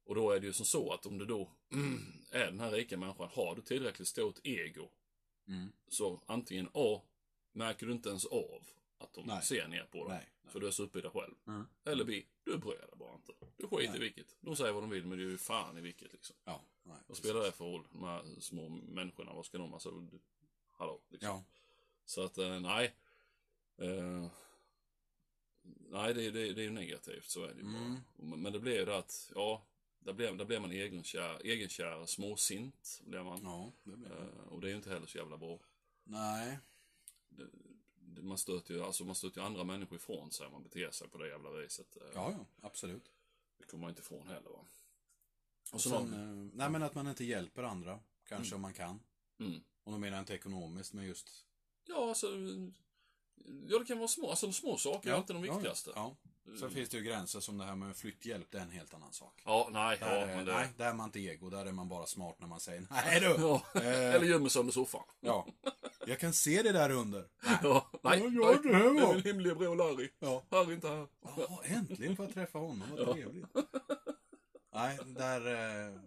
[0.05, 1.51] och då är det ju som så att om du då
[2.31, 4.89] är den här rika människan, har du tillräckligt stort ego,
[5.47, 5.71] Mm.
[5.87, 7.01] så antingen A,
[7.51, 9.43] märker du inte ens av att de Nej.
[9.43, 11.33] ser ner på dig, för du är så uppe i dig själv.
[11.47, 11.65] Mm.
[11.85, 13.33] Eller B, du bryr dig bara inte.
[13.57, 13.97] Du skiter Nej.
[13.97, 14.35] i vilket.
[14.41, 16.35] De säger vad de vill, men det är ju fan i vilket liksom.
[16.43, 19.33] Ja, nej, Vad spelar det för roll, de här små människorna?
[19.33, 20.19] Vad ska de, alltså, du,
[20.71, 21.29] hallå, liksom.
[21.29, 21.43] Ja,
[22.05, 22.95] Så att, eh, nej.
[23.77, 24.27] Eh,
[25.89, 27.93] nej, det, det, det är ju negativt, så är det ju Mm.
[28.17, 28.35] bara.
[28.37, 29.65] Men det blir ju det att, ja,
[30.03, 33.39] där blir, där blir man egenkär, egenkär, småsint blir man.
[33.43, 34.15] ja, det blir det.
[34.15, 35.59] Eh, och det är ju inte heller så jävla bra.
[36.03, 36.59] Nej,
[37.29, 37.47] Det,
[37.95, 41.09] det, man stöter ju, alltså man stöter andra människor ifrån sig om man beter sig
[41.09, 41.97] på det jävla viset.
[41.97, 43.11] Eh, ja, ja, absolut.
[43.57, 44.65] Det kommer man inte ifrån heller va.
[45.69, 48.73] Och Och sen, har- eh, nej men att man inte hjälper andra, kanske om man
[48.73, 48.99] kan.
[49.39, 49.63] mm.
[49.83, 51.45] Och då menar jag inte ekonomiskt, men just...
[51.85, 52.27] Ja, alltså,
[53.67, 55.91] ja det kan vara små, alltså små saker är inte de viktigaste.
[55.95, 56.29] Ja, ja.
[56.59, 59.13] Sen finns det ju gränser som det här med flytthjälp, det är en helt annan
[59.13, 59.41] sak.
[59.45, 60.53] Ja, nej, Där, ja, är, det...
[60.53, 63.19] Nej, där är man inte ego, där är man bara smart när man säger nej
[63.19, 63.25] du!
[63.39, 64.13] Ja, Eh.
[64.15, 65.03] eller gömmer sig under soffan.
[65.19, 65.47] Ja,
[66.07, 67.27] jag kan se det där under.
[67.43, 70.09] Nej, Ja, nej, ja, det här det är min himliga bror Larry.
[70.19, 70.43] Ja.
[70.51, 71.07] Harry inte här.
[71.37, 73.13] Ja, äntligen får jag träffa honom, vad Ja.
[73.13, 73.45] trevligt.
[74.73, 75.99] Nej, där, eh,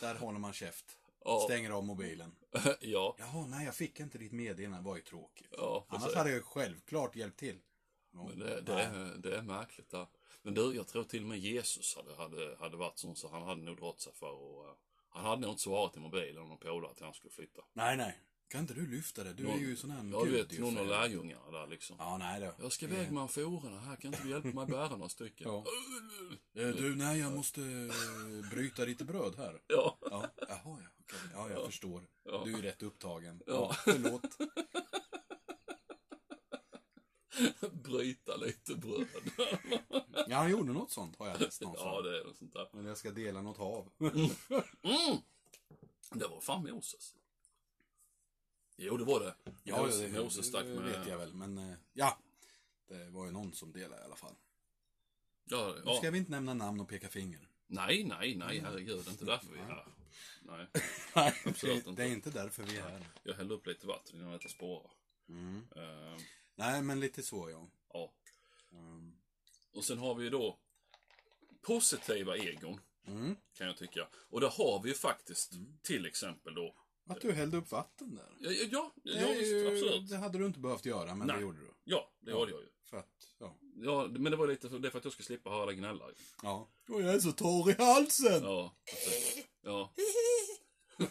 [0.00, 0.84] där håller man käft.
[1.24, 1.40] Ja.
[1.44, 2.34] Stänger av mobilen.
[2.80, 5.48] ja, Jaha, nej jag fick inte ditt meddelande, det var ju tråkigt.
[5.50, 7.58] ja, Annars hade jag självklart hjälpt till.
[8.24, 10.06] Men det, det, är, det är märkligt där.
[10.42, 13.42] Men du, jag tror till och med Jesus hade, hade, hade varit sån så han
[13.42, 14.74] hade nog dragit sig för och, eh,
[15.08, 17.62] Han hade nog inte svarat i mobilen om någon polare att han skulle flytta.
[17.72, 18.20] nej, nej.
[18.48, 19.32] Kan inte du lyfta det?
[19.32, 21.96] Du är ju sån här Ja, du vet, någon av lärjungarna där liksom.
[21.98, 22.52] Ja, nej då.
[22.62, 25.48] Jag ska iväg med amforerna här, kan inte du hjälpa mig bära några stycken?
[25.50, 25.64] Ja.
[26.62, 29.60] Eh, Du, nej jag måste eh, bryta lite bröd här.
[29.66, 29.98] Ja.
[30.00, 30.78] Ja, jaha ja.
[31.00, 31.18] okej.
[31.34, 32.02] Ja, jag förstår.
[32.44, 33.42] Du är rätt upptagen.
[33.46, 33.52] Ja.
[33.52, 34.22] Ja, förlåt.
[37.72, 39.06] Bryta lite bröd.
[40.28, 42.04] Ja, han gjorde något sånt har jag läst ja, någonstans.
[42.04, 42.68] det är något sånt där.
[42.72, 43.90] Men jag ska dela något hav.
[44.00, 45.18] Mm.
[46.10, 47.14] Det var fan Moses.
[48.76, 49.34] Jo, det var det.
[49.72, 50.84] Moses, Moses stack det med...
[50.84, 51.34] vet jag väl.
[51.34, 52.18] Men eh, ja,
[52.88, 54.34] det var ju någon som delade i alla fall.
[55.44, 55.96] Ja, Nu ja.
[55.96, 57.48] ska vi inte nämna namn och peka finger.
[57.66, 59.04] Nej, nej, nej, herregud.
[59.04, 59.86] Det är inte därför vi är här.
[60.42, 60.66] Nej,
[61.14, 62.02] Nej, Absolut det, inte.
[62.02, 63.06] det är inte därför vi är här.
[63.22, 64.90] jag hällde upp lite vatten innan detta spårar.
[65.28, 65.56] Mm.
[65.76, 66.18] Uh,
[66.56, 67.68] Nej, men lite så ja.
[67.92, 68.12] ja.
[68.72, 69.12] Mm.
[69.72, 70.58] Och sen har vi ju då
[71.62, 73.36] positiva egon, Mm.
[73.52, 74.08] kan jag tycka.
[74.30, 76.76] Och där har vi ju faktiskt till exempel då...
[77.08, 78.36] Att du hällde upp vatten där.
[78.40, 80.08] Ja, ja, ja, Det, ja visst, ju, absolut.
[80.08, 81.36] det hade du inte behövt göra, men Nej.
[81.36, 81.74] det gjorde du.
[81.84, 82.68] Ja, det gjorde jag ju.
[82.84, 83.58] För att, ja.
[83.76, 86.04] Ja, men det var lite för, det för att jag ska slippa höra gnälla.
[86.42, 86.68] Ja.
[86.88, 88.42] Och jag är så torr i halsen!
[88.42, 89.46] Ja, precis.
[89.60, 89.92] Ja.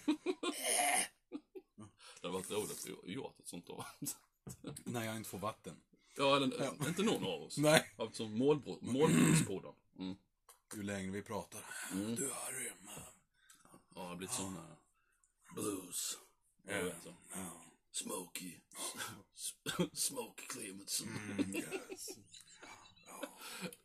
[2.22, 2.72] det hade varit roligt
[3.04, 3.86] att gjort ett sånt då.
[4.84, 5.82] När jag inte får vatten.
[6.18, 7.58] Ja, eller inte någon av oss.
[7.58, 7.94] Nej.
[7.98, 9.74] Alltså målbrott, målbrottspodden.
[10.00, 10.16] Mm.
[10.76, 11.62] Ju längre vi pratar.
[11.92, 12.16] Mm.
[12.16, 12.72] Du Harry.
[12.86, 13.02] Ja,
[13.94, 14.76] det har blivit såna
[15.56, 16.18] blues.
[16.68, 16.74] Ja.
[16.74, 17.16] Jag vet inte.
[17.34, 17.62] Ja.
[17.92, 18.54] Smoky.
[19.94, 21.08] Smoky Clemenson.
[21.08, 22.10] Mm, yes.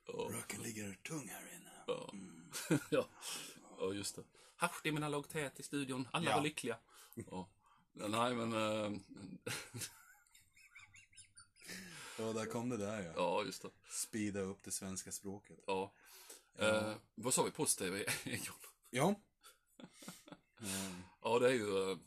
[0.07, 1.70] Ja, Röken ligger tung här inne.
[1.87, 2.12] ja.
[2.90, 3.09] ja.
[3.79, 4.23] ja, just det.
[4.57, 6.09] Hasch, det är mina lagtät i studion.
[6.12, 6.37] Alla Ja.
[6.37, 6.77] var lyckliga.
[7.14, 7.49] Ja.
[7.92, 8.53] Nej, men...
[8.53, 9.01] äh,
[12.20, 13.12] Ja, där kom det där ja.
[13.16, 13.68] ja, just det.
[13.90, 15.59] Speeda upp det svenska språket.
[15.66, 15.92] Ja.
[16.59, 17.50] Eh, vad sa vi?
[17.50, 18.54] Positiva egon?
[18.90, 19.14] Ja.
[20.61, 21.02] Mm.
[21.22, 21.90] Ja, det är ju...
[21.90, 21.98] eh,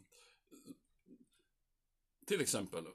[2.25, 2.85] Till exempel,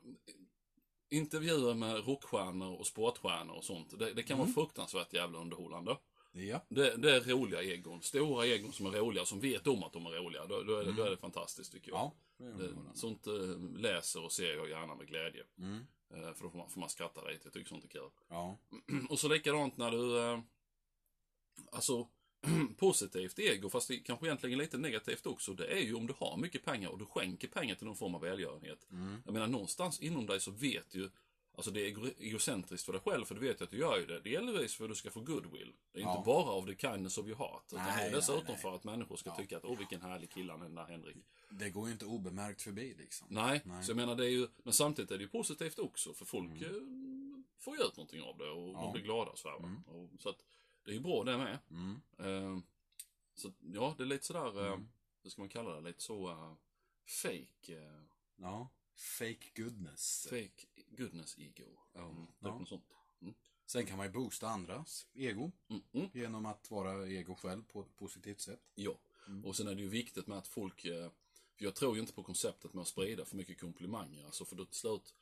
[1.11, 3.99] intervjuer med rockstjärnor och sportstjärnor och sånt.
[3.99, 5.97] Det, det kan vara fruktansvärt jävla underhållande.
[6.33, 6.61] Ja.
[6.69, 8.03] Det, det är roliga egon.
[8.03, 10.47] Stora egon som är roliga, som vet om att de är roliga.
[10.47, 11.99] Då, då, är, det, då är det fantastiskt, tycker jag.
[11.99, 12.15] Ja.
[12.37, 13.35] det är Det, sånt eh,
[13.81, 15.45] läser och ser jag gärna med glädje.
[15.59, 15.87] Mm.
[16.11, 17.41] Eh, för då får man, får man skratta lite.
[17.45, 18.11] Jag tycker sånt är kul.
[18.29, 18.57] Ja.
[19.11, 20.19] Och så likadant när du...
[20.19, 20.41] Eh,
[21.73, 22.09] alltså,
[22.77, 25.55] positivt ego, fast det kanske egentligen lite negativt också.
[25.55, 28.15] Det är ju om du har mycket pengar och du skänker pengar till någon form
[28.15, 28.87] av välgörenhet.
[28.91, 29.23] Mm.
[29.25, 31.11] Jag menar, någonstans inom dig så vet du
[31.59, 33.99] Alltså det är ego- egocentriskt för dig själv, för du vet ju att du gör
[33.99, 34.21] ju det.
[34.21, 35.73] Delvis för att du ska få goodwill.
[35.93, 36.17] Det är Ja.
[36.17, 37.63] inte bara av the kindness of your heart.
[37.73, 38.57] Utan Nej, det är dessutom nej.
[38.57, 39.37] för att människor ska Ja.
[39.37, 41.17] tycka att åh vilken härlig kille han är den där Henrik.
[41.51, 43.27] Det går ju inte obemärkt förbi liksom.
[43.31, 43.85] Nej, Nej.
[43.85, 46.63] så jag menar det är ju, men samtidigt är det ju positivt också för folk
[46.63, 46.71] eh,
[47.59, 48.81] får ju ut någonting av det och Ja.
[48.83, 49.57] de blir glada och så här.
[49.57, 49.83] Mm.
[49.83, 50.45] och, Så att
[50.85, 51.59] det är ju bra det med.
[51.71, 52.01] Mm.
[52.19, 52.63] Eh,
[53.35, 54.89] så ja, det är lite sådär, eh, Mm.
[55.23, 56.55] hur ska man kalla det, lite så uh,
[57.23, 57.91] fake,
[58.37, 58.69] Ja.
[58.99, 60.27] Fake goodness.
[60.31, 61.65] fake goodness ego.
[61.95, 62.01] Ja.
[62.11, 62.59] Mm, Ja.
[62.59, 62.85] något sånt.
[63.67, 65.51] Sen kan man ju boosta andras ego.
[65.69, 66.09] Mm, mm.
[66.15, 68.61] Genom att vara ego själv på ett positivt sätt.
[68.75, 69.45] Ja, Mm.
[69.45, 71.11] och sen är det ju viktigt med att folk, eh,
[71.57, 74.25] för jag tror ju inte på konceptet med att sprida för mycket komplimanger.
[74.25, 75.15] Alltså för då till slut,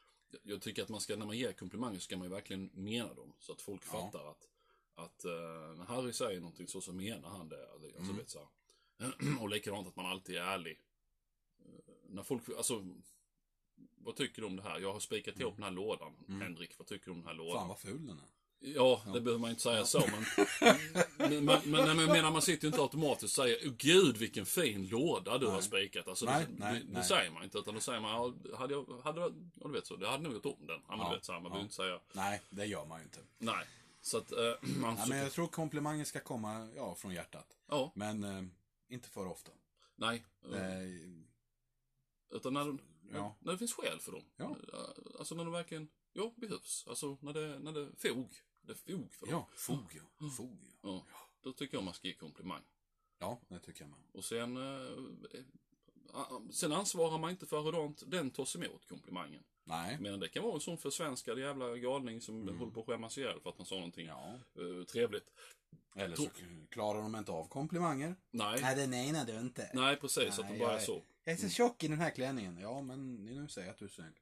[0.43, 3.15] jag- tycker att man ska, när man ger komplimanger så ska man ju verkligen mena
[3.15, 3.33] dem.
[3.39, 3.91] Så att folk Ja.
[3.91, 4.49] fattar att,
[4.95, 5.31] att eh,
[5.77, 7.71] när Harry säger någonting så, så menar han det.
[7.73, 8.17] Alltså, Mm.
[8.17, 9.39] vet, så här.
[9.43, 10.81] Och likadant att man alltid är ärlig.
[11.59, 12.87] Eh, När folk, alltså,
[14.07, 14.79] vad tycker du om det här?
[14.79, 16.13] Jag har spikat ihop den här lådan.
[16.29, 17.53] Henrik, vad tycker du om den här lådan?
[17.57, 17.61] Mm.
[17.61, 18.25] Fan vad ful den är.
[18.59, 20.25] Ja, det behöver man inte säga så, men...
[21.19, 24.17] men, men, men, nej, jag menar, man sitter ju inte automatiskt och säger "Åh, Gud,
[24.17, 26.09] vilken fin låda du har spikat.
[26.09, 27.05] Alltså, Nej, det, nej, det, det nej.
[27.05, 29.87] säger man inte, utan då säger man, ja, hade jag, hade jag, ja, du vet
[29.87, 30.81] så, det hade nog gjort om den.
[30.89, 31.61] Ja, men Ja, du vet så här, man ja.
[31.61, 33.21] inte säga, Nej, det gör man ju inte.
[33.39, 33.67] nej.
[34.01, 34.39] Så att, eh,
[34.81, 37.57] man Nej, men jag tror komplimanger ska komma, ja, från hjärtat.
[37.69, 38.43] ja, Men eh,
[38.89, 39.53] inte för ofta.
[39.97, 40.25] nej.
[40.55, 40.57] Eh,
[42.37, 42.79] Utan när, du-
[43.13, 43.37] Ja.
[43.41, 44.25] när det finns skäl för dem.
[44.37, 44.57] Ja.
[44.73, 44.79] Eh,
[45.19, 46.85] Alltså när de verkligen, ja, behövs.
[46.89, 48.35] Alltså när det, när det är fog.
[48.63, 49.35] Det är fog för dem.
[49.35, 50.29] ja, fog ja.
[50.37, 51.05] Fog ja.
[51.13, 51.19] Ja.
[51.41, 52.63] Då tycker jag man ska ge komplimang.
[53.19, 53.99] Ja, det tycker jag med.
[54.13, 54.83] Och sen, eh,
[56.15, 59.43] eh, sen ansvarar man inte för hurdant den tas emot, komplimangen.
[59.65, 59.99] Nej.
[60.01, 63.41] Men det kan vara en sån försvenskad jävla galning som håller på att skämmas ihjäl
[63.41, 64.35] för att man sa någonting Ja.
[64.55, 65.31] eh, trevligt.
[65.97, 66.29] Eller så
[66.71, 68.17] klarar de inte av komplimanger.
[68.31, 69.71] Nej, Nej, det menar du inte.
[69.75, 71.03] nej precis, att det Nej, bara är jag är- så.
[71.29, 72.59] Jag är så tjock i den här klänningen.
[72.59, 74.13] Ja, men nu säger jag att du är snäll.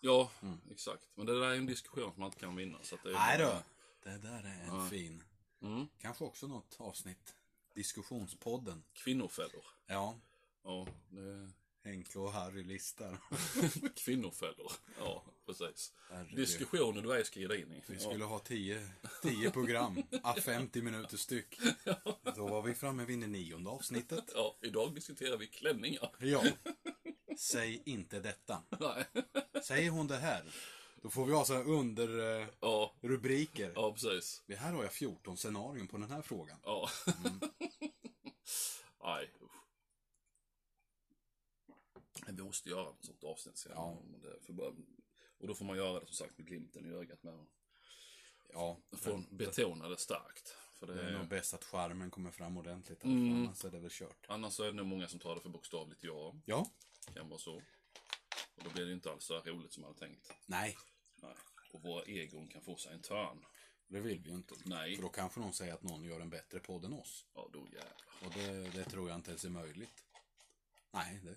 [0.00, 0.58] Ja, Mm.
[0.70, 1.08] exakt.
[1.14, 2.78] Men det där är en diskussion som man inte kan vinna.
[2.82, 3.62] Så det är Nej bara- då.
[4.10, 4.86] Det där är en Ja.
[4.90, 5.24] fin.
[5.62, 5.86] Mm.
[5.98, 7.34] Kanske också något avsnitt
[7.74, 8.82] Diskussionspodden.
[8.92, 9.64] Kvinnofällor.
[9.86, 10.18] Ja.
[10.64, 11.50] Ja, det
[11.84, 13.18] Henke och Harry listar.
[13.96, 14.72] Kvinnofällor.
[14.98, 15.92] Ja, precis.
[16.10, 16.36] Herregud.
[16.36, 17.82] Diskussioner du ge dig in i.
[17.86, 18.00] Vi Ja.
[18.00, 18.88] skulle ha 10
[19.22, 21.58] 10 program, a 50 minuter styck.
[22.36, 24.24] Då var vi framme vid det nionde avsnittet.
[24.34, 26.10] Ja, idag diskuterar vi klänningar.
[26.18, 26.42] Ja.
[27.38, 28.62] Säg inte detta.
[28.80, 29.04] Nej.
[29.64, 30.44] Säger hon det här,
[31.02, 33.72] då får vi ha så här under eh, Ja, rubriker.
[33.74, 34.42] ja precis.
[34.46, 36.58] Det här har jag 14 scenarion på den här frågan.
[36.64, 36.88] Ja.
[39.04, 39.50] Nej, usch.
[42.26, 43.72] Men Vi måste göra ett sånt avsnitt sen.
[43.74, 44.02] Ja.
[44.48, 44.74] Bara-
[45.38, 47.46] Och då får man göra det som sagt med glimten i ögat med.
[48.52, 50.56] Ja, Får betona det starkt.
[50.78, 53.04] För det det är nog bäst att charmen kommer fram ordentligt.
[53.04, 53.16] Mm.
[53.28, 53.36] Mm.
[53.46, 54.26] Annars är det väl kört.
[54.28, 56.34] annars så är det nog många som tar det för bokstavligt ja.
[56.44, 56.70] Ja.
[57.14, 57.54] Kan vara så.
[58.56, 60.32] Och då blir det inte alls så roligt som man hade tänkt.
[60.46, 60.76] Nej,
[61.22, 61.34] Nej.
[61.72, 63.44] Och våra egon kan få sig en törn.
[63.88, 64.54] det vill vi ju inte.
[64.64, 64.96] Nej.
[64.96, 67.26] För då kanske någon säger att någon gör en bättre podd än oss.
[67.34, 68.04] Ja, då jävlar.
[68.26, 70.04] Och det, det tror jag inte ens är möjligt.
[70.92, 71.36] Nej, det,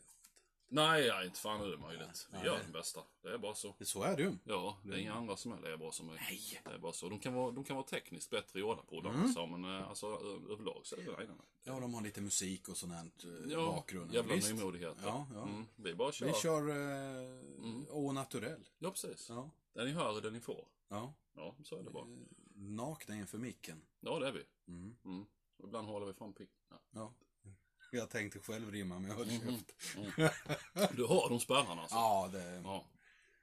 [0.73, 2.27] Nej, ja, inte fan är det möjligt.
[2.31, 2.45] Vi Nej.
[2.45, 3.01] gör det bästa.
[3.21, 3.75] Det är bara så.
[3.81, 4.37] så är det ju.
[4.43, 6.13] Ja, det är inga andra som är är bara som är.
[6.13, 6.61] Nej.
[6.63, 7.09] Det är bara så.
[7.09, 9.21] De kan vara, de kan vara tekniskt bättre gjorda på det, Mm.
[9.23, 11.45] alltså, men eh, alltså, ö- överlag så är det nej, nej, nej.
[11.63, 14.15] Ja, de har lite musik och sånt här eh, Ja, bakgrunden.
[14.15, 14.53] jävla Visst.
[14.53, 14.97] nymodighet.
[15.03, 15.43] Ja, ja.
[15.43, 16.25] Mm, vi bara kör.
[16.25, 18.69] Vi kör eh, au naturell.
[18.79, 19.29] Ja, precis.
[19.29, 19.49] Ja.
[19.73, 20.67] Det ni hör är det ni får.
[20.89, 21.13] ja.
[21.35, 22.03] Ja, så är det bara.
[22.03, 22.17] Eh,
[22.55, 23.81] Nakna inför micken.
[23.99, 24.43] Ja, det är vi.
[24.67, 24.95] Mm.
[25.05, 25.25] Mm.
[25.57, 26.49] Och ibland håller vi fram pick.
[26.69, 26.79] Ja.
[26.91, 27.13] Ja.
[27.97, 29.39] Jag tänkte själv rimma, men jag höll Mhm.
[29.57, 30.95] käft.
[30.95, 31.95] Du har de spärrarna alltså?
[31.95, 32.61] Ja, det...
[32.63, 32.85] Ja.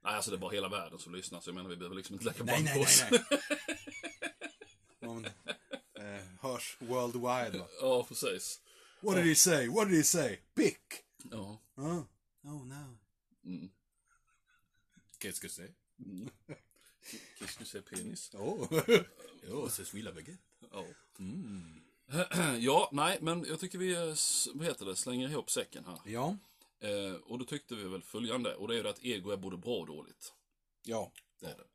[0.03, 2.15] Nej, alltså det är bara hela världen som lyssnar, så jag menar vi behöver liksom
[2.15, 3.05] inte lägga Nej, band nej, på nej, oss.
[3.31, 3.41] nej.
[5.01, 7.69] Någon, eh, hörs worldwide va?
[7.81, 8.61] Ja, precis.
[9.01, 9.69] What did he say?
[9.69, 10.37] What did he say?
[10.55, 10.83] Pick!
[11.31, 11.59] Ja.
[11.79, 12.03] Uh.
[12.43, 12.99] Oh no.
[13.45, 13.71] Mm.
[15.19, 15.75] Qu'est-ce que c'est?
[15.99, 16.31] Mm.
[17.39, 18.31] Qu'est-ce que c'est penis?
[18.35, 18.69] Oh.
[19.53, 20.41] oh, c'est celui la baguette.
[20.73, 20.85] Ja.
[21.19, 21.83] Mm.
[22.59, 24.15] ja, nej, men jag tycker vi, eh,
[24.55, 25.99] vad heter det, slänger ihop säcken här.
[26.05, 26.37] Ja.
[26.81, 29.57] Eh, och då tyckte vi väl följande, och det är det att ego är både
[29.57, 30.35] bra och dåligt.
[30.83, 31.13] Ja.
[31.41, 31.67] Det är det.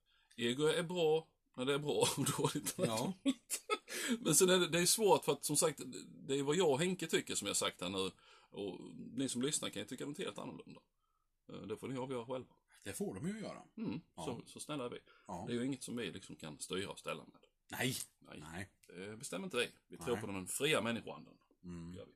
[0.44, 3.14] Ego är bra när det är bra och dåligt när det är Ja.
[3.24, 3.62] dåligt.
[4.20, 5.82] Men sen är det, det är svårt för att som sagt,
[6.28, 8.12] det är vad jag och Henke tycker som jag sagt här nu.
[8.50, 8.80] Och
[9.14, 10.82] ni som lyssnar kan ju tycka något helt annorlunda.
[11.54, 12.54] Eh, Det får ni avgöra själva.
[12.84, 13.62] Det får de ju göra.
[13.78, 14.24] Mm, Ja.
[14.26, 15.00] så, så snälla är vi.
[15.28, 15.44] Ja.
[15.48, 17.42] Det är ju inget som vi liksom kan styra och ställa med.
[17.72, 17.96] Nej.
[18.20, 18.70] Nej, Nej.
[18.88, 19.72] Det bestämmer inte vi.
[19.88, 20.22] Vi tror Nej.
[20.22, 21.38] på den fria människoanden.
[21.64, 21.94] Mm.
[21.94, 22.12] Gör vi.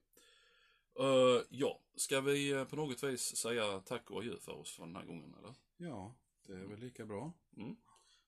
[1.00, 4.86] Eh, ja, ska vi eh, på något vis säga tack och adjö för oss för
[4.86, 5.56] den här gången eller?
[5.78, 6.16] Ja,
[6.48, 7.34] det är väl lika bra.
[7.58, 7.76] Mm.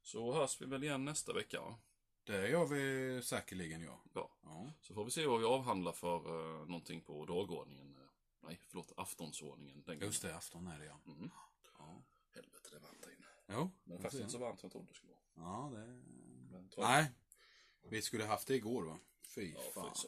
[0.02, 1.76] Så hörs vi väl igen nästa vecka va?
[2.24, 4.02] Det gör vi säkerligen, ja.
[4.14, 4.32] Ja.
[4.44, 4.72] Ja.
[4.82, 7.96] Så får vi se vad vi avhandlar för uh, någonting på dagordningen.
[7.96, 8.02] eh,
[8.44, 9.84] nej, förlåt, aftonsordningen.
[9.86, 11.00] Den Just det, afton är det, ja.
[11.06, 11.30] Mm.
[11.78, 12.04] Ja.
[12.36, 13.26] Helvete, det är varmt här inne.
[13.48, 14.24] Jo, Men får faktiskt se.
[14.24, 15.22] inte så varmt som jag trodde det skulle vara.
[15.36, 15.86] Ja, det...
[16.52, 17.12] Men Nej.
[17.90, 18.98] Vi skulle haft det igår, va?
[19.36, 19.92] Fy Ja, fan.
[20.02, 20.08] fy.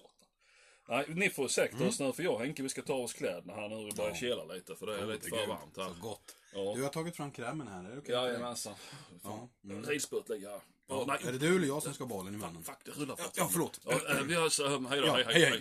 [0.90, 3.54] Nej, ni får ursäkta oss nu för jag och Henke vi ska ta oss kläderna
[3.54, 3.76] här nu.
[3.86, 4.16] Vi börjar Ja.
[4.16, 5.88] kela lite för det är lite för Gud, varmt här.
[5.88, 6.36] Så gott.
[6.54, 8.12] Ja, Du har tagit fram krämen här, är det okej?
[8.16, 8.74] jajamensan.
[9.24, 9.50] Ja.
[9.64, 9.84] Mm.
[9.86, 10.62] Ridspurt ligger här.
[10.88, 11.20] Ja, nej.
[11.28, 12.64] Är det du eller jag som ska ha bollen i munnen?
[12.64, 13.38] Fuck, det rullar Ja, faktiskt.
[13.38, 13.80] ja, förlåt.
[13.86, 14.60] Ja, eh, vi hörs.
[14.60, 15.34] eh, Hej då, Ja, hej, hej.
[15.34, 15.52] hej.